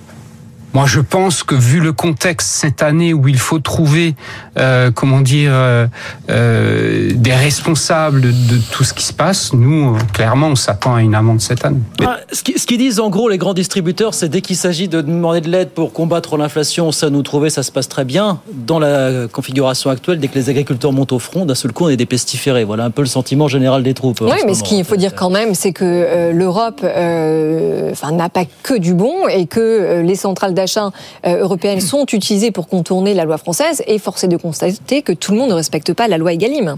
[0.75, 4.15] Moi, je pense que vu le contexte cette année où il faut trouver,
[4.59, 5.87] euh, comment dire, euh,
[6.31, 11.15] euh, des responsables de tout ce qui se passe, nous, clairement, on s'attend à une
[11.15, 11.81] amende cette année.
[12.03, 15.43] Ah, ce qu'ils disent en gros, les grands distributeurs, c'est dès qu'il s'agit de demander
[15.43, 18.41] de l'aide pour combattre l'inflation, ça nous trouver, ça se passe très bien.
[18.55, 21.89] Dans la configuration actuelle, dès que les agriculteurs montent au front, d'un seul coup, on
[21.91, 22.65] est des pestiférés.
[22.65, 24.23] Voilà un peu le sentiment général des troupes.
[24.23, 28.79] Oui, mais ce qu'il faut dire quand même, c'est que l'Europe enfin, n'a pas que
[28.79, 30.91] du bon et que les centrales d'achat
[31.25, 35.33] européennes sont utilisées pour contourner la loi française et force est de constater que tout
[35.33, 36.77] le monde ne respecte pas la loi Egalim.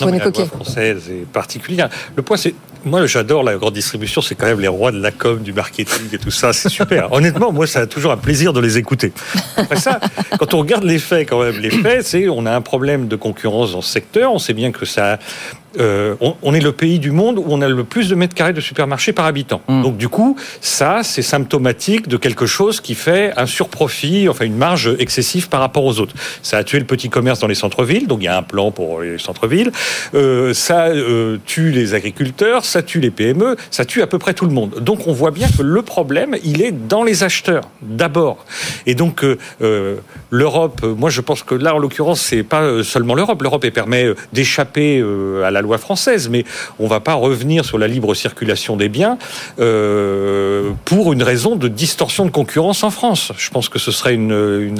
[0.00, 1.88] Non, la loi française est particulière.
[2.16, 4.20] Le point, c'est moi, j'adore la grande distribution.
[4.20, 6.52] C'est quand même les rois de la com, du marketing et tout ça.
[6.52, 7.12] C'est super.
[7.12, 9.12] Honnêtement, moi, ça a toujours un plaisir de les écouter.
[9.56, 10.00] Après ça,
[10.38, 13.16] quand on regarde les faits, quand même, les faits, c'est on a un problème de
[13.16, 14.32] concurrence dans ce secteur.
[14.32, 15.18] On sait bien que ça
[15.78, 18.52] euh, on, est le pays du monde où on a le plus de mètres carrés
[18.52, 19.62] de supermarchés par habitant.
[19.68, 19.82] Hmm.
[19.82, 24.56] Donc du coup, ça, c'est symptomatique de quelque chose qui fait un surprofit, enfin une
[24.56, 26.14] marge excessive par rapport aux autres.
[26.42, 28.70] Ça a tué le petit commerce dans les centres-villes, donc il y a un plan
[28.70, 29.72] pour les centres-villes.
[30.14, 34.34] Euh, ça euh, tue les agriculteurs, ça tue les PME, ça tue à peu près
[34.34, 34.80] tout le monde.
[34.80, 38.44] Donc on voit bien que le problème, il est dans les acheteurs d'abord.
[38.86, 39.24] Et donc
[40.30, 43.42] l'Europe, moi je pense que là en l'occurrence, c'est pas seulement l'Europe.
[43.42, 45.02] L'Europe permet d'échapper
[45.44, 46.44] à la loi française, mais
[46.78, 49.18] on ne va pas revenir sur la libre circulation des biens
[49.58, 53.32] euh, pour une raison de distorsion de concurrence en France.
[53.36, 54.32] Je pense que ce serait une,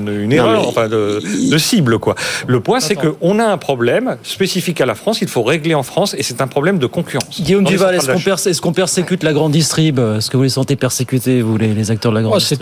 [0.07, 1.21] une, erreur enfin de,
[1.51, 1.99] de, cible.
[1.99, 2.15] Quoi.
[2.47, 5.83] Le point, c'est qu'on a un problème spécifique à la France, il faut régler en
[5.83, 7.41] France, et c'est un problème de concurrence.
[7.41, 9.99] Guillaume Duval, est-ce qu'on persécute la grande distrib?
[9.99, 12.61] Est-ce que vous les sentez persécutés, vous, les, acteurs de la grande oh, distrib?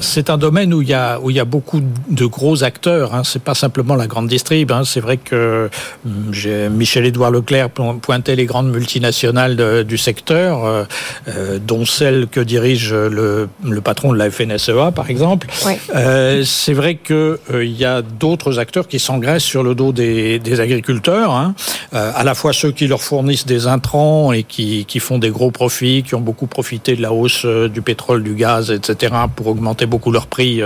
[0.00, 3.14] C'est un, domaine où il y a, où il y a beaucoup de gros acteurs.
[3.14, 3.22] Hein.
[3.24, 4.70] C'est pas simplement la grande distrib.
[4.72, 4.82] Hein.
[4.84, 5.70] C'est vrai que
[6.04, 6.32] hum,
[6.70, 7.55] Michel-Édouard Leclerc
[8.02, 10.84] pointait les grandes multinationales du secteur, euh,
[11.28, 13.48] euh, dont celle que dirige le,
[13.82, 15.46] patron de la FNSEA, par exemple.
[15.94, 20.60] Euh, c'est vrai qu'il il y a d'autres acteurs qui s'engraissent sur le dos des,
[20.60, 21.54] agriculteurs, hein.
[21.92, 25.50] à la fois ceux qui leur fournissent des intrants et qui, qui, font des gros
[25.50, 29.86] profits, qui ont beaucoup profité de la hausse du pétrole, du gaz, etc., pour augmenter
[29.86, 30.62] beaucoup leurs prix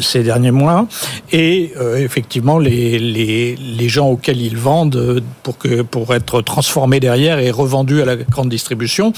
[0.00, 0.86] ces derniers mois,
[1.32, 7.38] et effectivement les, les, les, gens auxquels ils vendent pour que pour être transformé derrière
[7.38, 9.12] et revendu à la grande distribution.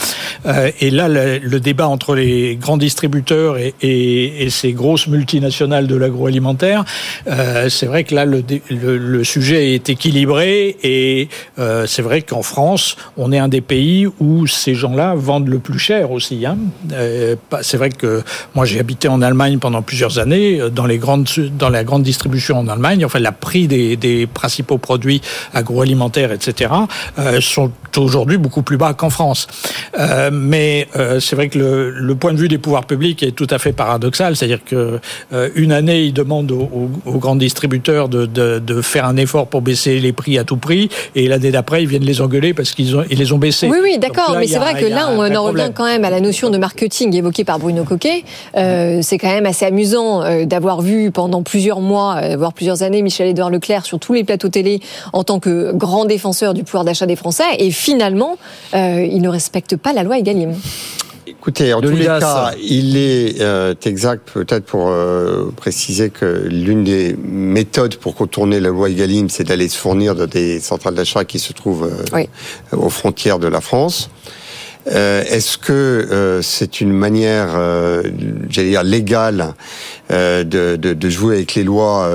[0.46, 6.84] Euh, et là, le, débat entre les grands distributeurs et, ces grosses multinationales de l'agroalimentaire,
[7.26, 11.28] euh, c'est vrai que là, le, sujet est équilibré et
[11.58, 15.58] euh, c'est vrai qu'en France, on est un des pays où ces gens-là vendent le
[15.58, 16.46] plus cher aussi.
[16.46, 16.58] Hein.
[17.62, 18.22] c'est vrai que
[18.54, 21.28] moi, j'ai habité en Allemagne pendant plusieurs années, dans, les grandes,
[21.58, 23.04] dans la grande distribution en Allemagne.
[23.04, 25.20] Enfin, la prix des principaux produits
[25.54, 26.70] agroalimentaires, etc.,
[27.18, 29.46] euh, sont aujourd'hui beaucoup plus bas qu'en France.
[29.98, 33.32] Euh, mais euh, c'est vrai que le, le, point de vue des pouvoirs publics est
[33.32, 35.00] tout à fait paradoxal, c'est-à-dire que
[35.54, 39.62] une année ils demandent aux, aux grands distributeurs de, de, de, faire un effort pour
[39.62, 42.96] baisser les prix à tout prix, et l'année d'après ils viennent les engueuler parce qu'ils
[43.10, 43.68] ils les ont baissés.
[43.68, 46.20] Oui, oui, d'accord, mais c'est vrai que là on en revient quand même à la
[46.20, 48.24] notion de marketing évoquée par Bruno Coquet.
[48.54, 53.86] c'est quand même assez amusant d'avoir vu pendant plusieurs mois, voire plusieurs années, Michel-Édouard Leclerc
[53.86, 54.80] sur tous les plateaux télé
[55.12, 58.36] en tant que grand défenseur du pouvoir d'achat des Français, et finalement,
[58.74, 60.54] euh, il ne respecte pas la loi Egalim.
[61.26, 66.84] Écoutez, en tous les cas, il est euh, exact peut-être pour euh, préciser que l'une
[66.84, 71.24] des méthodes pour contourner la loi Egalim, c'est d'aller se fournir dans des centrales d'achat
[71.24, 71.90] qui se trouvent
[72.72, 74.10] aux frontières de la France.
[74.86, 77.60] Est-ce que c'est une manière,
[78.48, 79.54] j'allais dire légale,
[80.10, 82.08] de, de, de, jouer avec les lois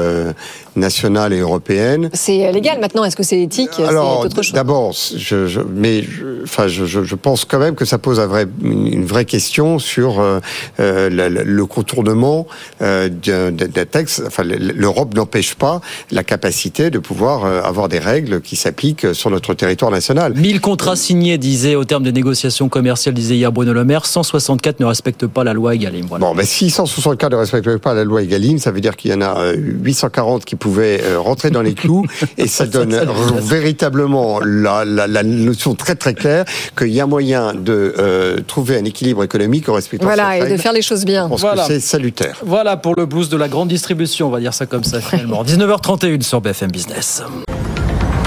[0.76, 2.10] nationale et européenne.
[2.14, 3.04] C'est légal maintenant.
[3.04, 7.60] Est-ce que c'est éthique Alors, d'abord, je, je, mais je, enfin, je, je, pense quand
[7.60, 10.40] même que ça pose un vrai, une vraie question sur euh,
[10.80, 12.48] euh le, contournement
[12.82, 14.24] euh, d'un texte.
[14.26, 19.30] Enfin, l'Europe n'empêche pas la capacité de pouvoir euh, avoir des règles qui s'appliquent sur
[19.30, 20.34] notre territoire national.
[20.36, 24.06] 1000 contrats signés, disait au terme des négociations commerciales, disait hier Bruno Le Maire.
[24.06, 26.06] 164 ne respectent pas la loi Egalim.
[26.08, 26.26] Voilà.
[26.26, 29.14] Bon, mais si 164 ne respectent pas la loi Egalim, ça veut dire qu'il y
[29.14, 32.06] en a 840 qui pouvait euh, rentrer dans les clous
[32.38, 32.96] et ça donne
[33.42, 36.46] véritablement la, la, la, notion très très claire
[36.78, 40.58] qu'il y a moyen de euh, trouver un équilibre économique en respectant Voilà, et de
[40.58, 41.28] faire les choses bien.
[41.28, 41.66] voilà.
[41.66, 42.38] c'est salutaire.
[42.46, 45.44] Voilà pour le boost de la grande distribution, on va dire ça comme ça finalement.
[45.52, 47.24] 19h31 sur BFM Business.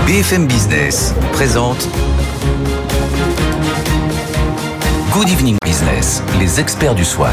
[0.07, 1.89] BFM Business présente
[5.13, 7.33] Good Evening Business, les experts du soir.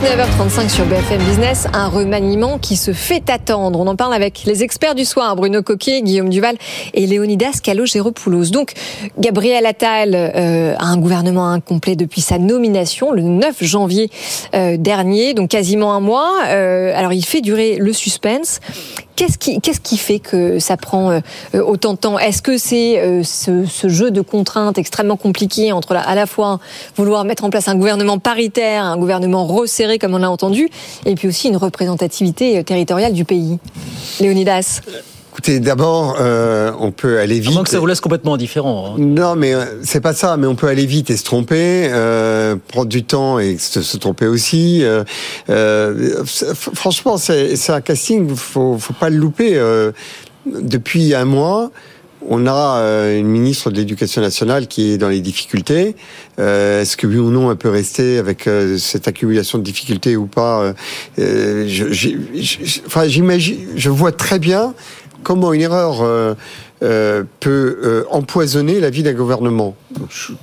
[0.00, 3.78] 19h35 sur BFM Business, un remaniement qui se fait attendre.
[3.78, 6.56] On en parle avec les experts du soir, Bruno Coquet, Guillaume Duval
[6.94, 8.50] et Léonidas Calogéropoulos.
[8.50, 8.72] Donc,
[9.18, 14.10] Gabriel Attal euh, a un gouvernement incomplet depuis sa nomination le 9 janvier
[14.54, 16.32] euh, dernier, donc quasiment un mois.
[16.46, 18.60] Euh, alors, il fait durer le suspense.
[19.16, 19.36] Qu'est-ce
[19.80, 21.20] qui, fait que ça prend
[21.52, 22.18] autant de temps?
[22.18, 26.58] Est-ce que c'est ce, jeu de contraintes extrêmement compliqué entre à la fois
[26.96, 30.68] vouloir mettre en place un gouvernement paritaire, un gouvernement resserré comme on l'a entendu,
[31.06, 33.58] et puis aussi une représentativité euh, territoriale du pays
[34.20, 34.80] Léonidas
[35.32, 37.54] Écoutez, d'abord, euh, on peut aller vite.
[37.54, 38.88] Moins que ça vous laisse complètement indifférent.
[38.88, 38.94] Hein.
[38.98, 40.36] Non, mais euh, c'est pas ça.
[40.36, 43.96] Mais on peut aller vite et se tromper, euh, prendre du temps et se, se
[43.96, 44.82] tromper aussi.
[44.82, 45.04] Euh,
[45.48, 49.60] euh franchement, c'est un casting, faut, faut pas le louper.
[50.46, 51.70] depuis un mois,
[52.28, 55.96] on a une ministre de l'Éducation nationale qui est dans les difficultés.
[56.38, 60.16] Euh, Est-ce que oui ou non elle peut rester avec euh, cette accumulation de difficultés
[60.16, 60.74] ou pas
[61.18, 61.68] euh,
[62.86, 64.74] Enfin, j'imagine, je vois très bien
[65.22, 66.36] comment une erreur
[66.82, 69.74] euh, peut euh, empoisonner la vie d'un gouvernement.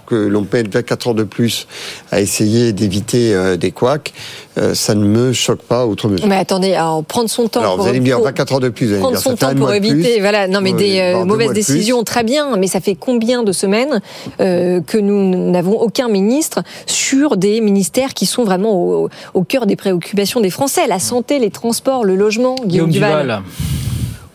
[0.06, 1.68] Que l'on pète 24 heures de plus
[2.12, 4.14] à essayer d'éviter euh, des couacs,
[4.58, 6.28] euh, ça ne me choque pas outre mesure.
[6.28, 7.60] Mais attendez, alors, prendre son temps.
[7.60, 9.32] Alors pour, vous allez me dire 24 heures de plus, vous allez prendre me dire,
[9.32, 12.80] son temps pour éviter, voilà, non mais des euh, mauvaises décisions, très bien, mais ça
[12.80, 14.02] fait combien de semaines
[14.40, 19.66] euh, que nous n'avons aucun ministre sur des ministères qui sont vraiment au, au, cœur
[19.66, 23.22] des préoccupations des Français, la santé, les transports, le logement, Guillaume, Guillaume Duval.
[23.22, 23.42] Duval.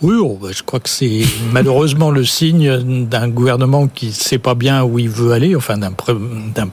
[0.03, 0.17] Oui,
[0.51, 4.99] je crois que c'est malheureusement le signe d'un gouvernement qui ne sait pas bien où
[4.99, 6.13] il veut aller, enfin d'un pr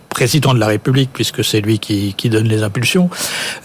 [0.10, 3.10] président de la République, puisque c'est lui qui, qui, donne les impulsions.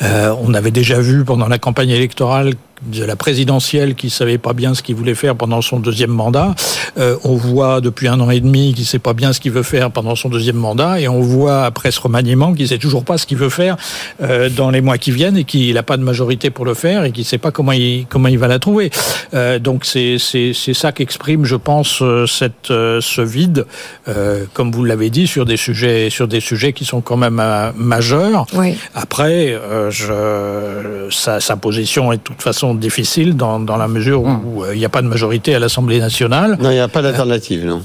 [0.02, 4.52] Euh, on avait déjà vu pendant la campagne électorale de la présidentielle qui savait pas
[4.52, 6.54] bien ce qu'il voulait faire pendant son deuxième mandat.
[6.98, 9.62] Euh, on voit depuis un an et demi qu'il sait pas bien ce qu'il veut
[9.62, 13.18] faire pendant son deuxième mandat, et on voit après ce remaniement qu'il sait toujours pas
[13.18, 13.76] ce qu'il veut faire
[14.22, 17.04] euh, dans les mois qui viennent et qu'il n'a pas de majorité pour le faire
[17.04, 18.90] et qu'il sait pas comment il comment il va la trouver.
[19.32, 23.66] Euh, donc c'est c'est c'est ça qu'exprime, je pense, euh, cette euh, ce vide,
[24.08, 27.40] euh, comme vous l'avez dit, sur des sujets sur des sujets qui sont quand même
[27.76, 28.46] majeurs.
[28.54, 28.76] Oui.
[28.94, 29.58] Après,
[29.90, 34.78] je, sa, sa position est de toute façon difficile dans, dans la mesure où il
[34.78, 36.56] n'y a pas de majorité à l'Assemblée nationale.
[36.60, 37.82] Non, il n'y a pas d'alternative, non.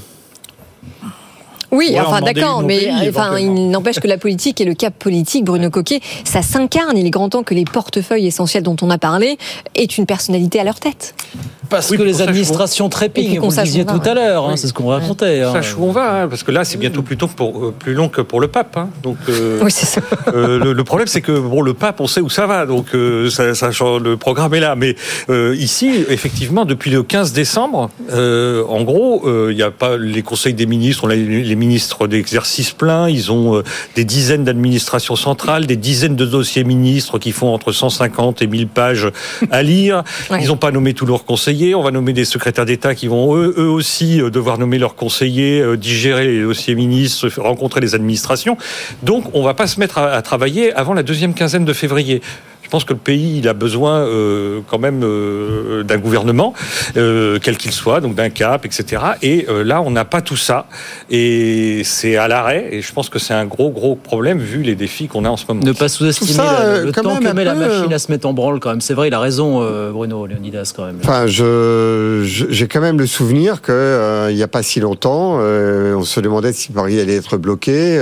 [1.72, 4.94] Oui, ouais, enfin d'accord, mais pays, enfin, il n'empêche que la politique et le cap
[4.94, 6.96] politique, Bruno Coquet, ça s'incarne.
[6.96, 9.38] Il est grand temps que les portefeuilles essentiels dont on a parlé
[9.74, 11.14] aient une personnalité à leur tête.
[11.70, 14.72] Parce oui, que les administrations trépignent, vous le disiez tout à l'heure, hein, c'est ce
[14.72, 15.44] qu'on racontait.
[15.44, 17.94] On sache où on va, hein, parce que là, c'est bientôt plus, pour, euh, plus
[17.94, 18.76] long que pour le pape.
[18.76, 20.00] Hein, donc, euh, oui, c'est ça.
[20.34, 22.86] Euh, le, le, problème, c'est que bon, le pape, on sait où ça va, donc
[22.94, 23.70] euh, ça, ça,
[24.02, 24.74] le programme est là.
[24.74, 24.96] Mais
[25.28, 30.54] euh, ici, effectivement, depuis le 15 décembre, en gros, il n'y a pas les conseils
[30.54, 33.62] des ministres, on a les, les ministres d'exercice plein, ils ont
[33.94, 38.66] des dizaines d'administrations centrales, des dizaines de dossiers ministres qui font entre 150 et 1000
[38.66, 39.08] pages
[39.50, 40.02] à lire.
[40.40, 43.36] Ils n'ont pas nommé tous leurs conseillers on va nommer des secrétaires d'État qui vont
[43.36, 48.56] eux, eux, aussi devoir nommer leurs conseillers, digérer les dossiers ministres, rencontrer les administrations.
[49.02, 51.72] Donc on ne va pas se mettre à, à travailler avant la deuxième quinzaine de
[51.72, 52.22] février.
[52.70, 56.54] Je pense que le pays il a besoin euh, quand même euh, d'un gouvernement,
[56.96, 59.02] euh, quel qu'il soit, donc d'un cap, etc.
[59.22, 60.66] Et euh, là, on n'a pas tout ça,
[61.10, 62.68] et c'est à l'arrêt.
[62.70, 65.36] Et je pense que c'est un gros gros problème vu les défis qu'on a en
[65.36, 65.62] ce moment.
[65.64, 68.60] Ne pas sous-estimer le, le temps que met la machine à se mettre en branle
[68.60, 68.80] quand même.
[68.80, 70.98] C'est vrai, il a raison, Bruno Leonidas quand même.
[71.02, 76.04] Enfin, je j'ai quand même le souvenir que il n'y a pas si longtemps, on
[76.04, 78.00] se demandait si Paris allait être bloqué.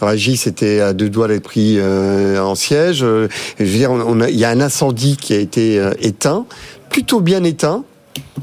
[0.00, 2.98] Ragis était à deux doigts d'être pris en siège.
[2.98, 3.28] je
[3.60, 3.91] veux dire
[4.28, 6.46] il y a un incendie qui a été euh, éteint,
[6.90, 7.84] plutôt bien éteint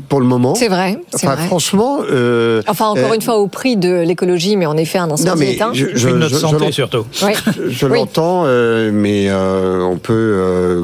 [0.10, 0.55] pour le moment.
[0.55, 0.99] C'est vrai.
[1.13, 1.45] Enfin, vrai.
[1.45, 1.99] franchement.
[2.10, 5.39] Euh, enfin, encore euh, une fois, au prix de l'écologie, mais en effet, un incendie
[5.39, 5.71] mais éteint.
[5.73, 7.05] Je, je, notre je, santé surtout.
[7.23, 7.34] Oui.
[7.69, 7.99] Je, oui.
[7.99, 10.84] l'entends, euh, mais euh, on peut euh,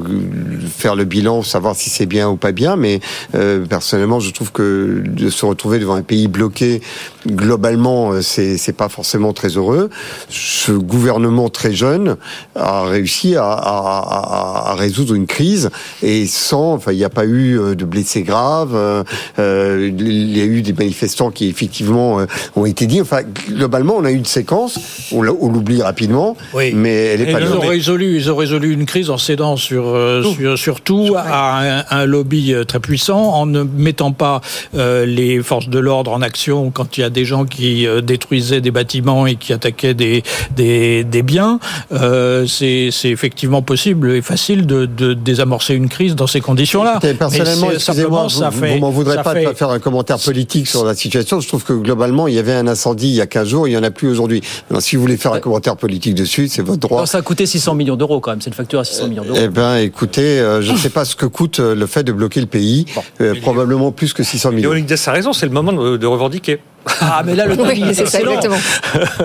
[0.70, 2.76] faire le bilan, savoir si c'est bien ou pas bien.
[2.76, 3.00] Mais
[3.34, 6.82] euh, personnellement, je trouve que de se retrouver devant un pays bloqué,
[7.28, 9.90] globalement, c'est c'est pas forcément très heureux.
[10.30, 12.18] Ce gouvernement très jeune
[12.56, 15.72] a réussi à, à, à, à résoudre une crise
[16.04, 18.75] et sans, enfin, il n'y a pas eu de blessés graves.
[18.76, 23.02] Euh, il y a eu des manifestants qui effectivement euh, ont été dit.
[23.02, 24.80] Enfin, globalement, on a eu une séquence.
[25.12, 26.72] On l'oublie rapidement, oui.
[26.74, 27.42] mais elle est Et pas.
[27.42, 30.34] Ils ont, résolu, ils ont résolu une crise en cédant sur euh, Tout.
[30.36, 34.42] sur, sur tout à un, un, lobby euh, très puissant, en ne mettant pas
[34.76, 38.02] euh, les forces de l'ordre en action quand il y a des gens qui euh,
[38.02, 40.24] détruisaient des bâtiments et qui attaquaient des
[40.56, 41.60] des, des biens.
[41.92, 47.00] Euh, C'est effectivement possible et facile de, de désamorcer une crise dans ces conditions-là.
[47.18, 51.40] Personnellement, simplement, ça fait m'en voudrais pas de faire un commentaire politique sur la situation.
[51.40, 53.72] Je trouve que globalement, il y avait un incendie il y a 15 jours, il
[53.72, 54.42] n'y en a plus aujourd'hui.
[54.80, 57.06] si vous voulez faire un commentaire politique dessus, c'est votre droit.
[57.06, 58.42] ça a coûté 600 millions d'euros quand même.
[58.42, 59.40] C'est une facture à 600 millions d'euros.
[59.42, 62.12] Eh bien, écoutez, euh, je ne sais pas ce que coûte euh, le fait de
[62.12, 62.86] bloquer le pays.
[63.22, 64.72] Euh, probablement plus que 600 millions.
[64.72, 66.60] Léonidas a raison, c'est le moment de revendiquer.
[67.02, 68.58] Ah, mais là, le timing c'est ça, exactement.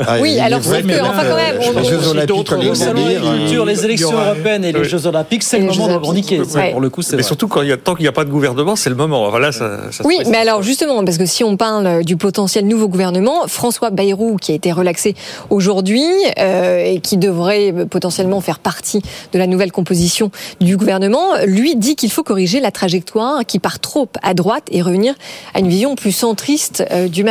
[0.06, 1.76] Ah, oui, alors c'est que, enfin, quand même.
[1.76, 5.94] Les Jeux Olympiques, les, les élections européennes et les Jeux Olympiques, c'est le moment de
[5.94, 6.40] revendiquer.
[6.72, 8.30] Pour le coup, Mais surtout, quand il y a, tant qu'il n'y a pas de
[8.30, 9.28] gouvernement, c'est le moment.
[9.30, 13.46] Voilà, ça, oui, mais alors, justement, parce que si on parle du potentiel nouveau gouvernement,
[13.46, 15.14] François Bayrou, qui a été relaxé
[15.50, 16.04] aujourd'hui
[16.38, 20.30] euh, et qui devrait potentiellement faire partie de la nouvelle composition
[20.60, 24.82] du gouvernement, lui dit qu'il faut corriger la trajectoire qui part trop à droite et
[24.82, 25.14] revenir
[25.54, 27.24] à une vision plus centriste euh, du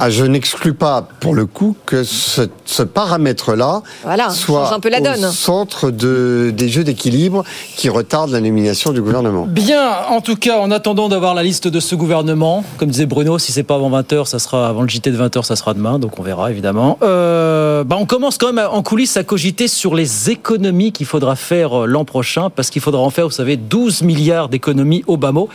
[0.00, 2.42] Ah, je n'exclus pas, pour le coup, que ce,
[2.82, 3.82] paramètre-là
[4.30, 5.24] soit un peu la donne.
[5.24, 7.44] au centre de, des jeux d'équilibre
[7.76, 9.46] qui retardent la nomination du gouvernement.
[9.46, 13.38] Bien, en tout cas, en attendant d'avoir la liste de ce gouvernement, comme disait Bruno,
[13.38, 15.98] si c'est pas avant 20h, ça sera avant le JT de 20h, ça sera demain,
[15.98, 16.98] donc on verra évidemment.
[17.02, 21.36] Euh, bah on commence quand même en coulisses à cogiter sur les économies qu'il faudra
[21.36, 25.16] faire euh, l'an prochain, parce qu'il faudra en faire, vous savez, 12 milliards d'économies au
[25.16, 25.48] bas mot,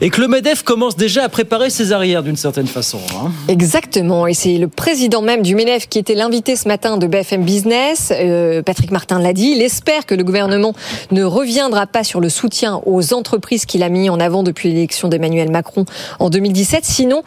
[0.00, 2.98] et que le MEDEF commence déjà à préparer ses arrières d'une certaine façon.
[3.16, 3.32] Hein.
[3.48, 7.44] Exactement, et c'est le président même du MENEF qui était l'invité ce matin de BFM
[7.44, 8.12] Business.
[8.14, 10.74] Euh, Patrick Martin l'a dit, il espère que le gouvernement
[11.10, 15.08] ne reviendra pas sur le soutien aux entreprises qu'il a mis en avant depuis l'élection
[15.08, 15.84] d'Emmanuel Macron
[16.18, 16.84] en 2017.
[16.84, 17.22] Sinon,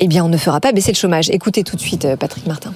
[0.00, 1.30] eh bien, on ne fera pas baisser le chômage.
[1.30, 2.72] Écoutez tout de suite euh, Patrick Martin.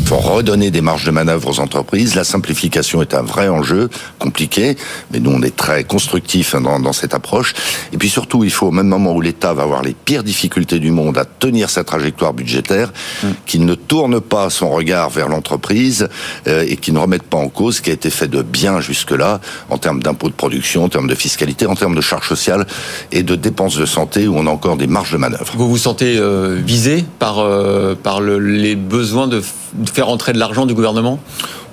[0.00, 2.14] Il faut redonner des marges de manœuvre aux entreprises.
[2.14, 4.76] La simplification est un vrai enjeu compliqué,
[5.10, 7.54] mais nous on est très constructifs dans, dans cette approche.
[7.92, 10.78] Et puis surtout, il faut au même moment où l'État va avoir les pires difficultés
[10.78, 13.26] du monde à tenir sa trajectoire budgétaire, mmh.
[13.46, 16.08] qu'il ne tourne pas son regard vers l'entreprise
[16.48, 18.80] euh, et qu'il ne remette pas en cause ce qui a été fait de bien
[18.80, 22.66] jusque-là en termes d'impôts de production, en termes de fiscalité, en termes de charges sociales
[23.12, 25.52] et de dépenses de santé où on a encore des marges de manœuvre.
[25.56, 29.42] Vous vous sentez euh, visé par, euh, par le, les besoins de
[29.74, 31.18] de faire entrer de l'argent du gouvernement?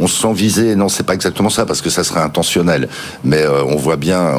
[0.01, 0.75] On se sent visé.
[0.75, 2.89] Non, c'est pas exactement ça parce que ça serait intentionnel.
[3.23, 4.35] Mais euh, on voit bien,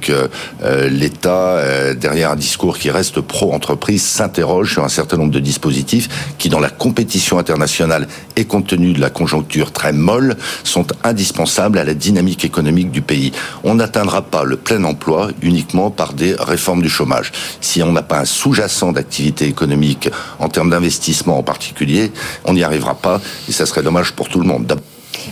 [0.00, 0.30] que
[0.62, 5.40] euh, l'État, euh, derrière un discours qui reste pro-entreprise, s'interroge sur un certain nombre de
[5.40, 6.08] dispositifs
[6.38, 8.06] qui, dans la compétition internationale
[8.36, 13.02] et compte tenu de la conjoncture très molle, sont indispensables à la dynamique économique du
[13.02, 13.32] pays.
[13.64, 17.32] On n'atteindra pas le plein emploi uniquement par des réformes du chômage.
[17.60, 20.08] Si on n'a pas un sous-jacent d'activité économique
[20.38, 22.12] en termes d'investissement en particulier,
[22.44, 24.78] on n'y arrivera pas et ça serait dommage pour tout le monde.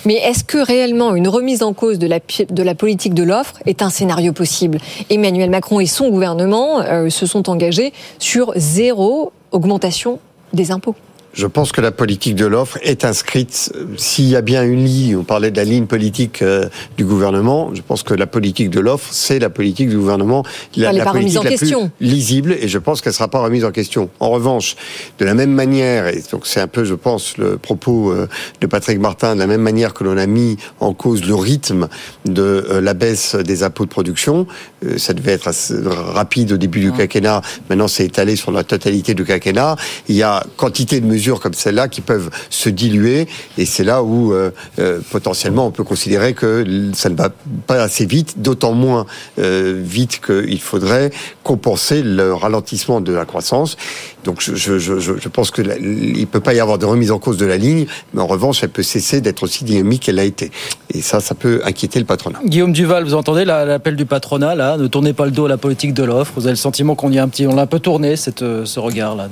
[0.04, 3.90] Mais est-ce que réellement une remise en cause de la, politique de l'offre est un
[3.90, 4.78] scénario possible?
[5.10, 10.18] Emmanuel Macron et son gouvernement euh, se sont engagés sur zéro augmentation
[10.52, 10.94] des impôts.
[11.38, 13.72] Je pense que la politique de l'offre est inscrite.
[13.96, 17.70] S'il y a bien une ligne, on parlait de la ligne politique euh, du gouvernement,
[17.74, 20.42] je pense que la politique de l'offre, c'est la politique du gouvernement.
[20.74, 23.70] La, la politique la plus lisible, et je pense qu'elle ne sera pas remise en
[23.70, 24.10] question.
[24.18, 24.74] En revanche,
[25.20, 28.26] de la même manière, et donc c'est un peu, je pense, le propos euh,
[28.60, 31.86] de Patrick Martin, de la même manière que l'on a mis en cause le rythme
[32.24, 34.48] de euh, la baisse des impôts de production,
[34.96, 39.14] ça devait être assez rapide au début du quinquennat, maintenant c'est étalé sur la totalité
[39.14, 39.76] du quinquennat.
[40.08, 43.28] Il y a quantité de mesures comme celle-là qui peuvent se diluer.
[43.58, 46.64] Et c'est là où euh, euh, potentiellement on peut considérer que
[46.94, 47.30] ça ne va
[47.66, 49.06] pas assez vite, d'autant moins
[49.38, 51.10] euh, vite qu'il faudrait
[51.44, 53.76] compenser le ralentissement de la croissance.
[54.24, 57.18] Donc je, je, je, je pense qu'il ne peut pas y avoir de remise en
[57.18, 60.24] cause de la ligne, mais en revanche, elle peut cesser d'être aussi dynamique qu'elle l'a
[60.24, 60.50] été.
[60.92, 62.40] Et ça, ça peut inquiéter le patronat.
[62.44, 65.56] Guillaume Duval, vous entendez l'appel du patronat, là Ne tournez pas le dos à la
[65.56, 66.32] politique de l'offre.
[66.36, 68.40] Vous avez le sentiment qu'on y a un petit, on l'a un peu tourné, cette,
[68.40, 69.28] ce regard-là.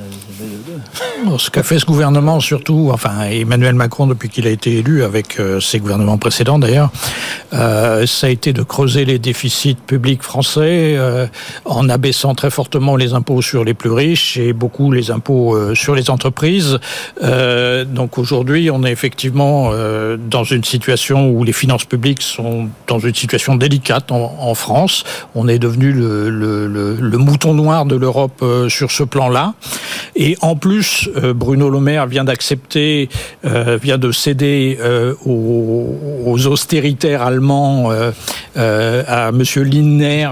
[1.39, 5.39] Ce qu'a fait ce gouvernement, surtout, enfin Emmanuel Macron depuis qu'il a été élu, avec
[5.39, 6.91] euh, ses gouvernements précédents d'ailleurs,
[7.53, 11.29] euh, ça a été de creuser les déficits publics français euh,
[11.65, 15.95] en abaissant très fortement les impôts sur les plus riches et beaucoup les impôts sur
[15.95, 16.79] les entreprises.
[17.23, 19.71] Donc aujourd'hui, on est effectivement
[20.31, 25.05] dans une situation où les finances publiques sont dans une situation délicate en, France.
[25.35, 29.55] On est devenu le, mouton noir de l'Europe sur ce plan-là.
[30.15, 33.09] Et en plus, Bruno Le Maire vient d'accepter,
[33.45, 34.79] vient de céder
[35.25, 35.97] aux,
[36.27, 37.91] aux, austéritaires allemands
[38.57, 40.29] à Monsieur Lindner,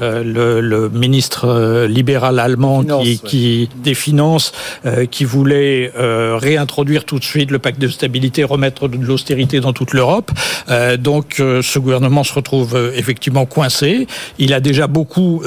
[0.00, 4.52] le, le, ministre libéral allemand, qui, qui, des Finances
[4.84, 9.60] euh, qui voulait euh, réintroduire tout de suite le pacte de stabilité, remettre de l'austérité
[9.60, 10.30] dans toute l'Europe.
[10.68, 14.06] Euh, donc ce gouvernement se retrouve effectivement coincé.
[14.38, 15.42] Il a déjà beaucoup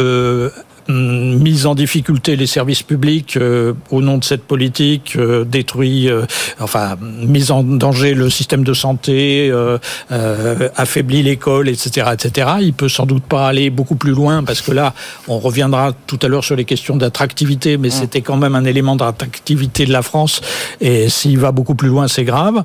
[0.90, 6.10] hum, mis en difficulté les services publics euh, au nom de cette politique, euh, détruit,
[6.10, 6.26] euh,
[6.60, 9.52] enfin, mis en danger le système de santé,
[10.76, 12.50] affaiblit l'école, etc., etc.
[12.62, 14.94] Il peut sans doute pas aller beaucoup plus loin parce que là,
[15.28, 17.92] on reviendra tout à l'heure sur les questions d'attractivité, mais mmh.
[17.92, 20.42] c'était quand même un élément d'attractivité de la France.
[20.82, 22.64] Et s'il va beaucoup plus loin, c'est grave.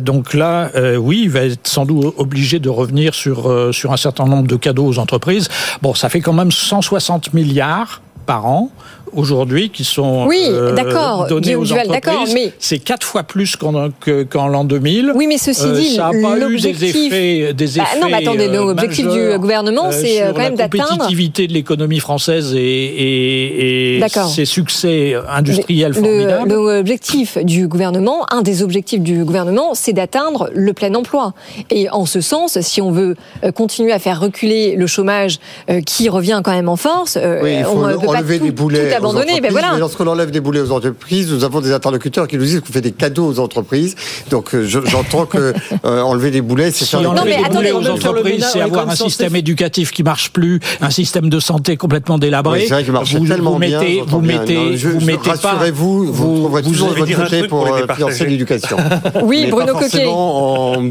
[0.00, 4.24] donc là, oui, il va être sans doute obligé de revenir sur sur un certain
[4.24, 5.48] nombre de cadeaux aux entreprises.
[5.82, 8.70] Bon, ça fait quand même 160 milliards par an
[9.16, 12.34] aujourd'hui qui sont oui, euh, d'accord, donnés aux entreprises.
[12.34, 12.52] Mais...
[12.58, 15.12] C'est quatre fois plus qu'en l'an 2000.
[15.14, 18.08] Oui, mais ceci euh, dit, ça n'a pas eu des effets, des effets bah, Non,
[18.08, 20.84] mais attendez, l'objectif du gouvernement, c'est euh, quand même d'atteindre...
[20.84, 26.52] la compétitivité de l'économie française et, et, et ses succès industriels formidables.
[26.52, 31.34] L'objectif du gouvernement, un des objectifs du gouvernement, c'est d'atteindre le plein emploi.
[31.70, 33.16] Et en ce sens, si on veut
[33.54, 35.38] continuer à faire reculer le chômage
[35.86, 38.50] qui revient quand même en force, oui, il faut on ne peut pas tout, des
[38.50, 39.72] boulets voilà.
[39.74, 42.72] Mais lorsqu'on enlève des boulets aux entreprises, nous avons des interlocuteurs qui nous disent qu'on
[42.72, 43.94] fait des cadeaux aux entreprises.
[44.30, 47.88] Donc euh, j'entends que euh, enlever des boulets, c'est faire non, mais des boulets aux
[47.88, 52.62] entreprises, c'est avoir un système éducatif qui marche plus, un système de santé complètement délabré.
[52.62, 53.80] c'est vrai qu'il marche tellement vous bien.
[53.80, 58.26] Mettez, vous mettez, je, vous mettez rassurez-vous, vous, trouverez toujours votre côté pour euh, financer
[58.26, 58.76] l'éducation.
[59.22, 60.06] Oui, Bruno Coquet.
[60.06, 60.90] En,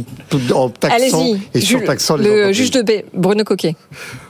[0.54, 3.76] en taxant et surtaxant les Le juge de paix, Bruno Coquet.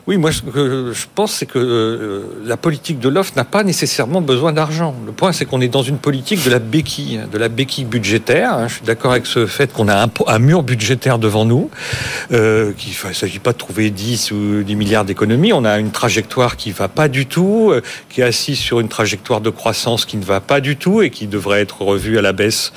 [0.06, 3.64] Oui, moi, ce que je pense, c'est que euh, la politique de l'offre n'a pas
[3.64, 4.93] nécessairement besoin d'argent.
[5.06, 8.68] Le point, c'est qu'on est dans une politique de la béquille, de la béquille budgétaire.
[8.68, 11.70] Je suis d'accord avec ce fait qu'on a un, mur budgétaire devant nous,
[12.34, 15.54] euh, qu'il ne s'agit pas de trouver 10 ou 10 milliards d'économies.
[15.54, 18.82] On a une trajectoire qui ne va pas du tout, euh, qui est assise sur
[18.82, 22.18] une trajectoire de croissance qui ne va pas du tout et qui devrait être revue
[22.18, 22.74] à la baisse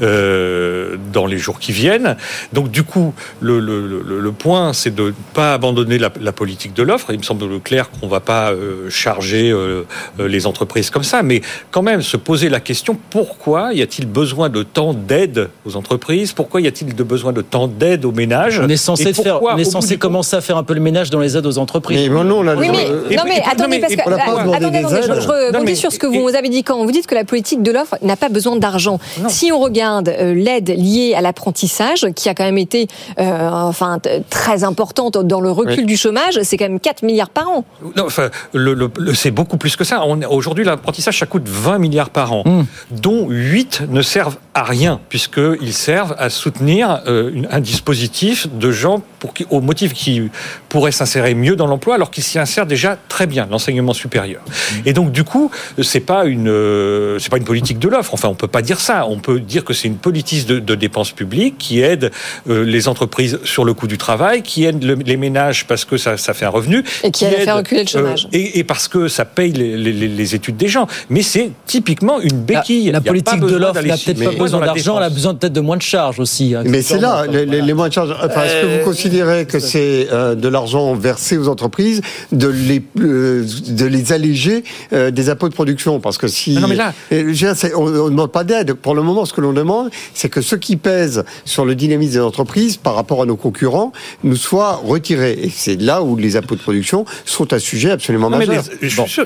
[0.00, 2.16] euh, dans les jours qui viennent.
[2.52, 7.12] Donc, du coup, le, point, c'est de ne pas abandonner la politique de l'offre.
[7.12, 9.86] Il me semble clair qu'on ne va pas euh, charger euh,
[10.20, 11.40] euh, les entreprises comme ça, mais
[11.70, 16.32] quand même se poser la question pourquoi y a-t-il besoin de tant d'aide aux entreprises?
[16.32, 18.60] Pourquoi y a-t-il de besoin de tant d'aide aux ménages?
[18.62, 21.20] On est censé, faire, on est censé commencer à faire un peu le ménage dans
[21.20, 22.08] les aides aux entreprises.
[22.08, 25.98] Mais non, là, oui, mais, non, mais attendez, parce que attendez, je, rebondis sur ce
[25.98, 28.56] que vous avez dit quand vous dites que la politique de l'offre n'a pas besoin
[28.56, 28.98] d'argent.
[29.28, 33.98] Si on regarde l'aide liée à l'apprentissage, qui a quand même été enfin
[34.30, 37.64] très importante dans le recul du chômage, c'est quand même 4 milliards par an.
[37.96, 40.04] Non, enfin, le, c'est beaucoup plus que ça.
[40.30, 42.64] Aujourd'hui, l'apprentissage, ça coûte 20 milliards par an, hmm.
[42.90, 49.02] dont 8 ne servent à rien, puisqu'ils servent à soutenir euh, un dispositif de gens
[49.18, 50.30] pour qui, au motif qui
[50.68, 54.42] pourraient s'insérer mieux dans l'emploi, alors qu'ils s'y insèrent déjà très bien, l'enseignement supérieur.
[54.46, 54.82] Hmm.
[54.86, 55.50] Et donc, du coup,
[55.82, 58.14] c'est pas une, euh, c'est pas une politique de l'offre.
[58.14, 59.06] Enfin, on peut pas dire ça.
[59.06, 62.10] On peut dire que c'est une politique de, de, dépenses publiques qui aide
[62.48, 66.16] euh, les entreprises sur le coût du travail, qui aide les ménages parce que ça,
[66.16, 66.82] ça fait un revenu.
[67.04, 68.26] Et qui, allait faire reculer le chômage.
[68.26, 70.86] Euh, et, et, parce que ça paye les, les, les, études des gens.
[71.10, 72.90] Mais c'est typiquement une béquille.
[72.90, 75.76] La, politique de l'offre n'a peut-être pas besoin d'argent, elle a besoin peut-être de moins
[75.76, 76.54] de charges aussi.
[76.54, 78.14] Hein, mais c'est là, les, moins de charges.
[78.22, 82.00] Enfin, Est-ce que vous euh, considérez que c'est euh, de l'argent versé aux entreprises,
[82.32, 86.00] de les, de les alléger des impôts de production?
[86.00, 86.54] Parce que si.
[86.54, 86.92] non, mais là.
[87.10, 88.74] on ne demande pas d'aide.
[88.74, 92.12] Pour le moment, ce que l'on demande, c'est que ce qui pèse sur le dynamisme
[92.12, 93.92] des entreprises par rapport à nos concurrents
[94.24, 95.38] nous soit retiré.
[95.42, 98.64] Et c'est là où les impôts de production sont un sujet absolument majeur.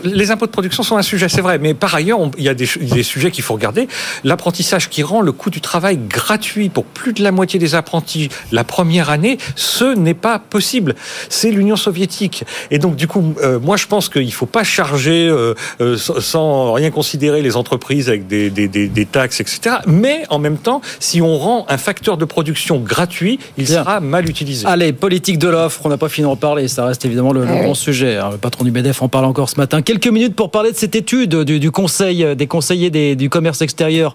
[0.04, 2.54] Les, impôts de production sont un sujet, c'est vrai, mais par ailleurs, il y a
[2.54, 2.66] des,
[3.02, 3.88] sujets qu'il faut regarder.
[4.24, 8.28] L'apprentissage qui rend le coût du travail gratuit pour plus de la moitié des apprentis
[8.50, 10.94] la première année, ce n'est pas possible.
[11.28, 12.44] C'est l'Union soviétique.
[12.70, 15.96] Et donc, du coup, euh, moi, je pense qu'il ne faut pas charger euh, euh,
[15.96, 19.76] sans rien considérer les entreprises avec des, des, taxes, etc.
[19.86, 24.28] Mais en même temps, si on rend un facteur de production gratuit, il sera mal
[24.28, 24.66] utilisé.
[24.66, 27.62] Allez, politique de l'offre, on n'a pas fini d'en parler, ça reste évidemment le, eh
[27.62, 28.16] grand sujet.
[28.16, 28.30] Hein.
[28.32, 29.82] Le patron du MEDEF en parle encore ce matin.
[29.82, 34.14] Quelques minutes pour parler de cette étude du, Conseil des conseillers du commerce extérieur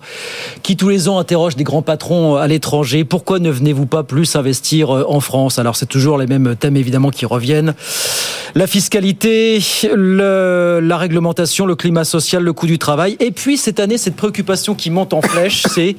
[0.63, 3.03] qui tous les ans interroge des grands patrons à l'étranger.
[3.03, 5.59] Pourquoi ne venez-vous pas plus investir euh, en France?
[5.59, 7.73] Alors c'est toujours les mêmes thèmes évidemment qui reviennent.
[8.55, 13.17] La fiscalité, la réglementation, le climat social, le coût du travail.
[13.19, 15.95] Et puis cette année, cette préoccupation qui monte en flèche, c'est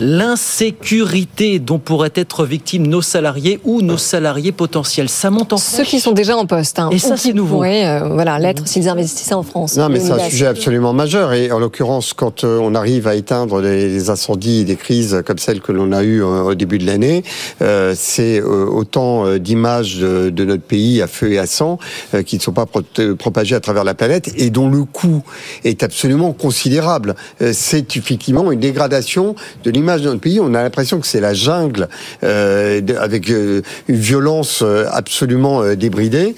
[0.00, 5.08] l'insécurité dont pourraient être victimes nos salariés ou nos salariés potentiels.
[5.08, 6.78] Ça monte en Ceux qui sont déjà en poste.
[6.78, 7.56] Hein, et ça, c'est nouveau.
[7.56, 9.76] Pourraient, euh, voilà, l'être s'ils investissaient en France.
[9.76, 11.32] Non, mais c'est un sujet absolument majeur.
[11.32, 15.38] Et en l'occurrence, quand euh, on arrive à éteindre des incendies et des crises comme
[15.38, 17.24] celles que l'on a eues euh, au début de l'année,
[17.94, 21.78] c'est autant d'images de, notre pays à feu et à sang
[22.24, 22.66] qui ne sont pas
[23.18, 25.22] propagées à travers la planète et dont le coût
[25.64, 27.14] est absolument considérable.
[27.52, 29.34] C'est effectivement une dégradation
[29.64, 31.88] de l'image l'image de notre pays, on a l'impression que c'est la jungle
[32.22, 36.34] euh, avec euh, une violence euh, absolument débridée.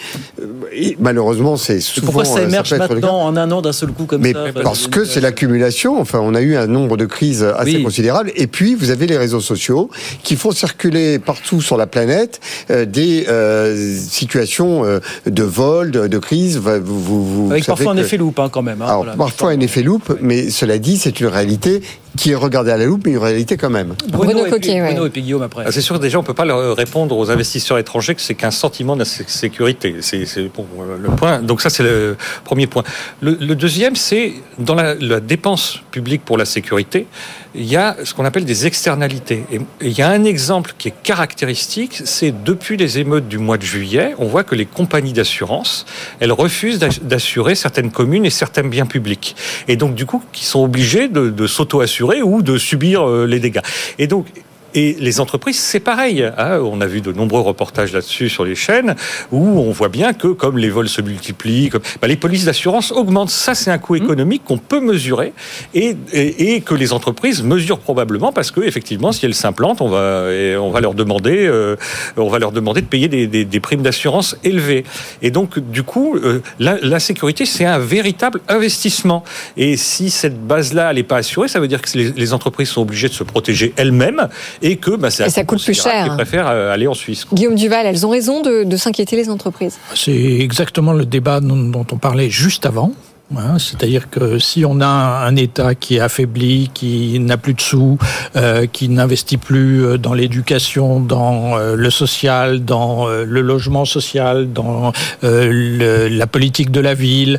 [0.72, 2.06] Et malheureusement, c'est souvent.
[2.06, 2.78] Pourquoi ça émerge cas.
[2.78, 6.00] maintenant en un an d'un seul coup comme Mais ça parce que c'est l'accumulation.
[6.00, 7.82] Enfin, on a eu un nombre de crises assez Oui.
[7.82, 8.30] considérable.
[8.36, 9.90] Et puis, vous avez les réseaux sociaux
[10.22, 12.40] qui font circuler partout sur la planète
[12.70, 14.84] euh, des euh, situations
[15.26, 16.58] de vol, de, de crise.
[16.58, 18.80] Vous, vous, vous Avec parfois un effet loupe hein, quand même.
[18.82, 19.16] hein, alors, voilà.
[19.16, 21.82] parfois un effet loupe, mais cela dit, c'est une réalité
[22.16, 23.94] qui est regardée à la loupe, mais une réalité quand même.
[24.08, 25.64] Bruno, et puis, Bruno et puis Guillaume après.
[25.66, 28.20] Ah, C'est sûr que déjà, on ne peut pas leur répondre aux investisseurs étrangers que
[28.20, 29.96] c'est qu'un sentiment d'insécurité.
[30.00, 31.40] C'est c'est bon, euh, le point.
[31.40, 32.82] Donc ça, c'est le premier point.
[33.20, 37.06] Le, le deuxième, c'est dans la, la dépense publique pour la sécurité,
[37.54, 39.44] il y a ce qu'on appelle des externalités.
[39.52, 43.58] Et, il y a un exemple qui est caractéristique, c'est depuis les émeutes du mois
[43.58, 45.86] de juillet, on voit que les compagnies d'assurance,
[46.20, 49.34] elles refusent d'ass- d'assurer certaines communes et certains biens publics.
[49.68, 53.40] Et donc, du coup, qui sont obligés de, de s'auto-assurer ou de subir euh, les
[53.40, 53.62] dégâts.
[53.98, 54.26] Et donc,
[54.74, 56.22] et les entreprises, c'est pareil.
[56.22, 56.58] hein.
[56.62, 58.94] On a vu de nombreux reportages là-dessus sur les chaînes
[59.32, 62.92] où on voit bien que comme les vols se multiplient, comme, bah, les polices d'assurance
[62.92, 63.30] augmentent.
[63.30, 65.32] Ça, c'est un coût économique qu'on peut mesurer
[65.74, 69.88] et, et, et que les entreprises mesurent probablement parce que effectivement, si elles s'implantent, on
[69.88, 71.76] va, et on va leur demander, euh,
[72.16, 74.84] on va leur demander de payer des, des- des primes d'assurance élevées.
[75.22, 79.24] Et donc, du coup, euh, la, la sécurité, c'est un véritable investissement.
[79.56, 82.82] Et si cette base-là, n'est pas assurée, ça veut dire que les, les entreprises sont
[82.82, 84.28] obligées de se protéger elles-mêmes
[84.62, 86.06] et que bah, c'est un Et ça coût coûte plus cher.
[86.06, 87.26] Elles préfèrent euh, aller en Suisse.
[87.32, 89.78] Guillaume Duval, elles ont raison de, de s'inquiéter les entreprises?
[89.94, 92.92] C'est exactement le débat dont, dont on parlait juste avant.
[93.36, 93.58] Hein.
[93.58, 97.98] C'est-à-dire que si on a un État qui est affaibli, qui n'a plus de sous,
[98.36, 103.84] euh, qui n'investit plus euh, dans l'éducation, dans euh, le social, dans euh, le logement
[103.84, 107.38] social, dans la politique de la ville,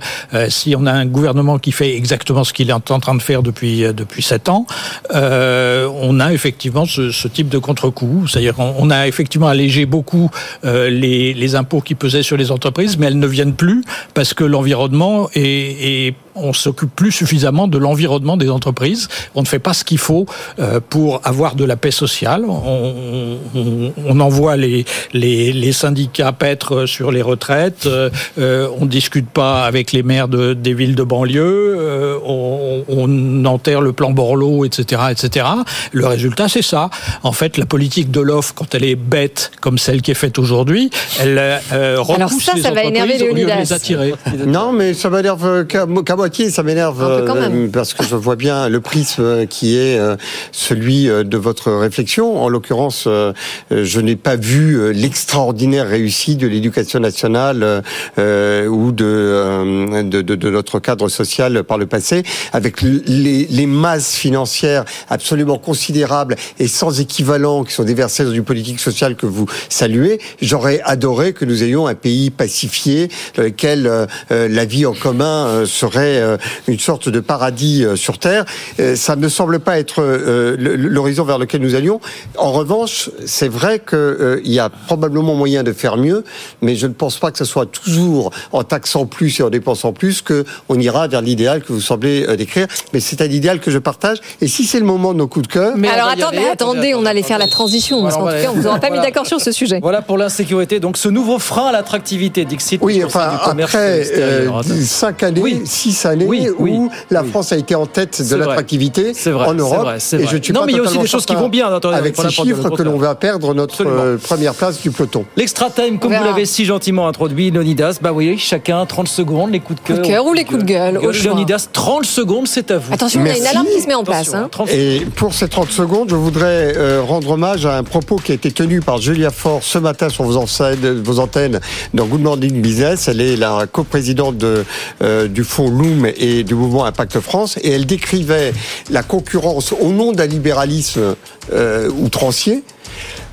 [0.50, 3.44] si on a un gouvernement qui fait exactement ce qu'il est en train de faire
[3.44, 4.66] depuis depuis sept ans,
[5.12, 8.28] on a effectivement ce, ce type de contre-coup.
[8.28, 10.30] C'est-à-dire on, a effectivement allégé beaucoup
[10.64, 13.84] les, les impôts qui pesaient sur les entreprises, mais elles ne viennent plus
[14.14, 19.08] parce que l'environnement est, est on s'occupe plus suffisamment de l'environnement des entreprises.
[19.36, 20.26] On ne fait pas ce qu'il faut
[20.60, 22.46] euh, pour avoir de la paix sociale.
[22.48, 27.86] On, on, on envoie les, les, les syndicats paître sur les retraites.
[27.86, 28.10] Euh,
[28.40, 31.76] euh, on discute pas avec les maires de, des villes de banlieue.
[31.78, 35.46] Euh, on, on enterre le plan Borloo, etc., etc.
[35.92, 36.90] Le résultat, c'est ça.
[37.24, 40.40] En fait, la politique de l'offre, quand elle est bête comme celle qui est faite
[40.40, 41.38] aujourd'hui, elle
[41.74, 44.14] euh, repousse ça, les ça va énerver entreprises au lieu de les attirer.
[44.48, 48.82] Non, mais ça m'énerve qu'à moitié, ça m'énerve euh, parce que je vois bien le
[48.82, 50.16] prisme qui est euh,
[50.52, 52.42] celui euh, de votre réflexion.
[52.42, 53.34] En l'occurrence, euh,
[53.72, 57.82] euh, je n'ai pas vu euh, l'extraordinaire réussite de l'éducation nationale euh,
[58.20, 63.48] euh, ou de, euh, de, de, de notre cadre social par le passé, avec les,
[63.50, 69.16] les masses financières absolument considérables et sans équivalent qui sont déversées dans une politique sociale
[69.16, 70.20] que vous saluez.
[70.42, 74.94] J'aurais adoré que nous ayons un pays pacifié dans lequel euh, euh, la vie en
[74.94, 76.38] commun euh, serait euh,
[76.68, 78.46] une sorte de paradis euh, sur Terre.
[78.80, 82.00] Euh, ça ne semble pas être euh, l'horizon vers lequel nous allions.
[82.38, 86.24] En revanche, c'est vrai qu'il y a probablement moyen de faire mieux,
[86.62, 89.94] mais je ne pense pas que ce soit toujours en taxant plus et en dépensant
[89.94, 92.68] plus qu'on ira vers l'idéal que vous semblez euh, décrire.
[92.94, 94.20] Mais c'est un idéal que je partage.
[94.42, 95.74] Et si c'est le moment de nos coups de cœur...
[95.92, 98.80] Alors attendez, attendez, on allait faire la transition, parce qu'en tout cas, on vous aura
[98.80, 99.80] pas mis d'accord sur ce sujet.
[99.82, 100.80] Voilà pour l'insécurité.
[100.80, 102.80] Donc ce nouveau frein à l'attractivité, Dixit.
[102.82, 107.76] Oui, enfin, après euh, cinq années, six années Oui, oui, où la France a été
[107.76, 109.80] en tête de l'attractivité C'est vrai, en c'est Europe.
[109.82, 111.36] vrai, et je ne suis Non, pas mais il y a aussi des choses qui
[111.36, 114.02] vont bien, attendez, avec ces chiffres que l'on va perdre notre Absolument.
[114.04, 115.26] euh, première place du peloton.
[115.38, 119.60] L'extra time, comme vous l'avez si gentiment introduit, Leonidas, bah oui, chacun 30 secondes, les
[119.60, 119.98] coups de cœur.
[119.98, 121.32] Coup de cœur ou les coups de gueule, choix.
[121.34, 122.94] Leonidas, 30 secondes, c'est à vous.
[122.94, 123.48] Attention, on a une Merci.
[123.48, 124.34] alarme qui se met en place.
[124.34, 124.50] hein.
[124.72, 128.36] Et pour ces 30 secondes, je voudrais euh, rendre hommage à un propos qui a
[128.36, 131.60] été tenu par Julia Fort ce matin sur vos antennes, vos antennes
[131.94, 133.08] dans Good Morning Business.
[133.08, 134.64] Elle est la coprésidente de,
[135.04, 137.58] euh, du fonds Loom et du mouvement Impact France.
[137.64, 138.54] Et elle décrivait
[138.90, 141.16] la concurrence au nom d'un libéralisme
[141.54, 142.64] euh, outrancier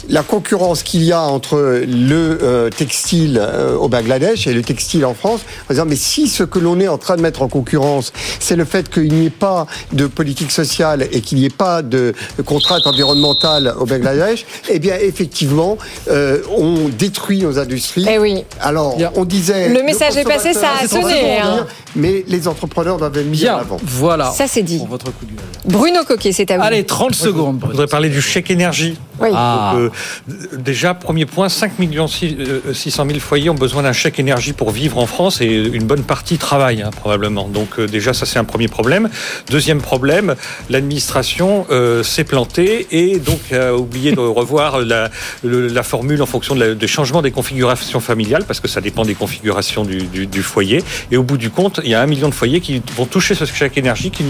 [0.08, 5.04] la concurrence qu'il y a entre le euh, textile euh, au Bangladesh et le textile
[5.04, 7.48] en France, en disant mais si ce que l'on est en train de mettre en
[7.48, 11.50] concurrence, c'est le fait qu'il n'y ait pas de politique sociale et qu'il n'y ait
[11.50, 15.76] pas de contrainte environnementale au Bangladesh, eh bien effectivement,
[16.08, 18.06] euh, on détruit nos industries.
[18.08, 18.44] Eh oui.
[18.60, 21.66] Alors on disait Le message est passé, ça a sonné, hein.
[21.94, 23.76] mais les entrepreneurs doivent être mis en avant.
[23.82, 24.30] Voilà.
[24.30, 24.78] Ça, c'est dit.
[24.78, 25.44] Pour votre coup de gueule.
[25.66, 26.62] Bruno Coquet, c'est à vous.
[26.62, 27.58] Allez, 30 secondes.
[27.62, 28.96] Je voudrais parler du chèque énergie.
[29.20, 29.28] Oui.
[29.34, 29.72] Ah.
[29.74, 29.92] Donc,
[30.28, 34.70] euh, déjà, premier point, 5 millions 600 000 foyers ont besoin d'un chèque énergie pour
[34.70, 37.48] vivre en France et une bonne partie travaille hein, probablement.
[37.48, 39.08] Donc euh, déjà, ça c'est un premier problème.
[39.50, 40.34] Deuxième problème,
[40.70, 45.10] l'administration euh, s'est plantée et donc a oublié de revoir la,
[45.42, 49.04] la formule en fonction de la, des changements des configurations familiales parce que ça dépend
[49.04, 50.82] des configurations du, du, du, foyer.
[51.10, 53.34] Et au bout du compte, il y a un million de foyers qui vont toucher
[53.34, 54.24] ce chèque énergie qui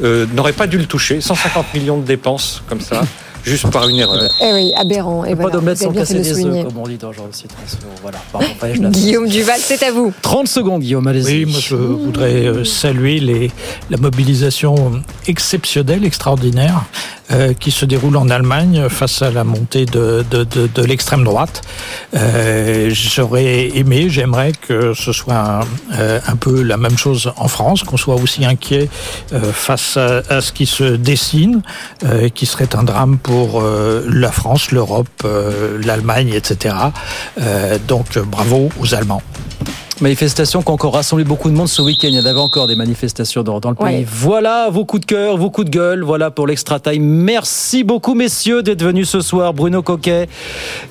[0.00, 1.20] n'auraient pas dû le toucher.
[1.20, 3.02] 150 millions de dépenses comme ça
[3.44, 4.30] juste par une erreur.
[4.40, 5.24] Eh oui, aberrant.
[5.24, 6.60] Et pas voilà, d'omelette sans casser souligner.
[6.60, 7.56] œufs, comme on dit dans genre de citrons.
[8.02, 8.18] Voilà.
[8.32, 8.80] Pardon, je.
[8.88, 10.12] Guillaume Duval, c'est à vous.
[10.22, 11.44] 30 secondes, Guillaume, allez-y.
[11.44, 13.50] Oui, moi je voudrais euh, saluer les,
[13.90, 16.84] la mobilisation exceptionnelle, extraordinaire,
[17.30, 21.24] euh, qui se déroule en Allemagne face à la montée de, de, de, de l'extrême
[21.24, 21.62] droite.
[22.14, 25.60] Euh, J'aurais aimé, j'aimerais que ce soit un,
[25.98, 28.88] euh, un, peu la même chose en France, qu'on soit aussi inquiet
[29.32, 31.62] euh, face à, à, ce qui se dessine,
[32.04, 33.31] euh, qui serait un drame pour
[34.08, 35.26] la France, l'Europe,
[35.84, 36.74] l'Allemagne, etc.
[37.86, 39.22] donc bravo aux Allemands.
[40.02, 42.08] Manifestation qui a encore rassemblé beaucoup de monde ce week-end.
[42.08, 43.98] Il y en avait encore des manifestations dans, dans le pays.
[43.98, 44.06] Ouais.
[44.08, 46.02] Voilà vos coups de cœur, vos coups de gueule.
[46.02, 47.04] Voilà pour l'extra time.
[47.04, 49.54] Merci beaucoup, messieurs, d'être venus ce soir.
[49.54, 50.28] Bruno Coquet,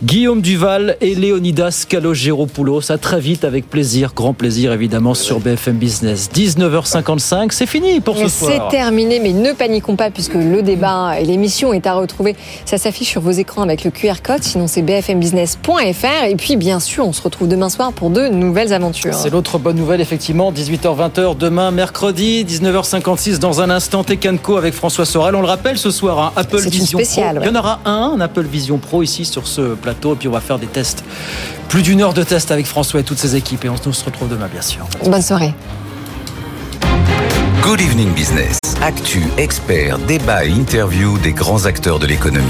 [0.01, 2.89] Guillaume Duval et Léonidas Calogéropoulos.
[2.89, 6.30] À très vite, avec plaisir, grand plaisir, évidemment, sur BFM Business.
[6.34, 8.70] 19h55, c'est fini pour ce C'est soir.
[8.70, 12.38] terminé, mais ne paniquons pas puisque le débat et l'émission est à retrouver.
[12.64, 14.43] Ça s'affiche sur vos écrans avec le QR code.
[14.43, 16.24] Sinon, c'est bfmbusiness.fr.
[16.30, 19.01] Et puis, bien sûr, on se retrouve demain soir pour de nouvelles aventures.
[19.12, 20.52] C'est l'autre bonne nouvelle, effectivement.
[20.52, 24.04] 18h-20h demain, mercredi, 19h56 dans un instant.
[24.04, 25.36] Tekanko avec François Sorel.
[25.36, 27.45] On le rappelle ce soir, un Apple Vision spéciale, Pro.
[27.45, 30.14] Il y en aura un, un Apple Vision Pro ici sur ce plateau.
[30.14, 31.04] Et puis on va faire des tests.
[31.70, 33.66] Plus d'une heure de tests avec François et toutes ses équipes.
[33.66, 34.86] Et on se retrouve demain, bien sûr.
[35.06, 35.54] Bonne soirée.
[37.64, 38.58] Good Evening Business.
[38.82, 42.47] Actu, experts, débat et interview des grands acteurs de l'économie.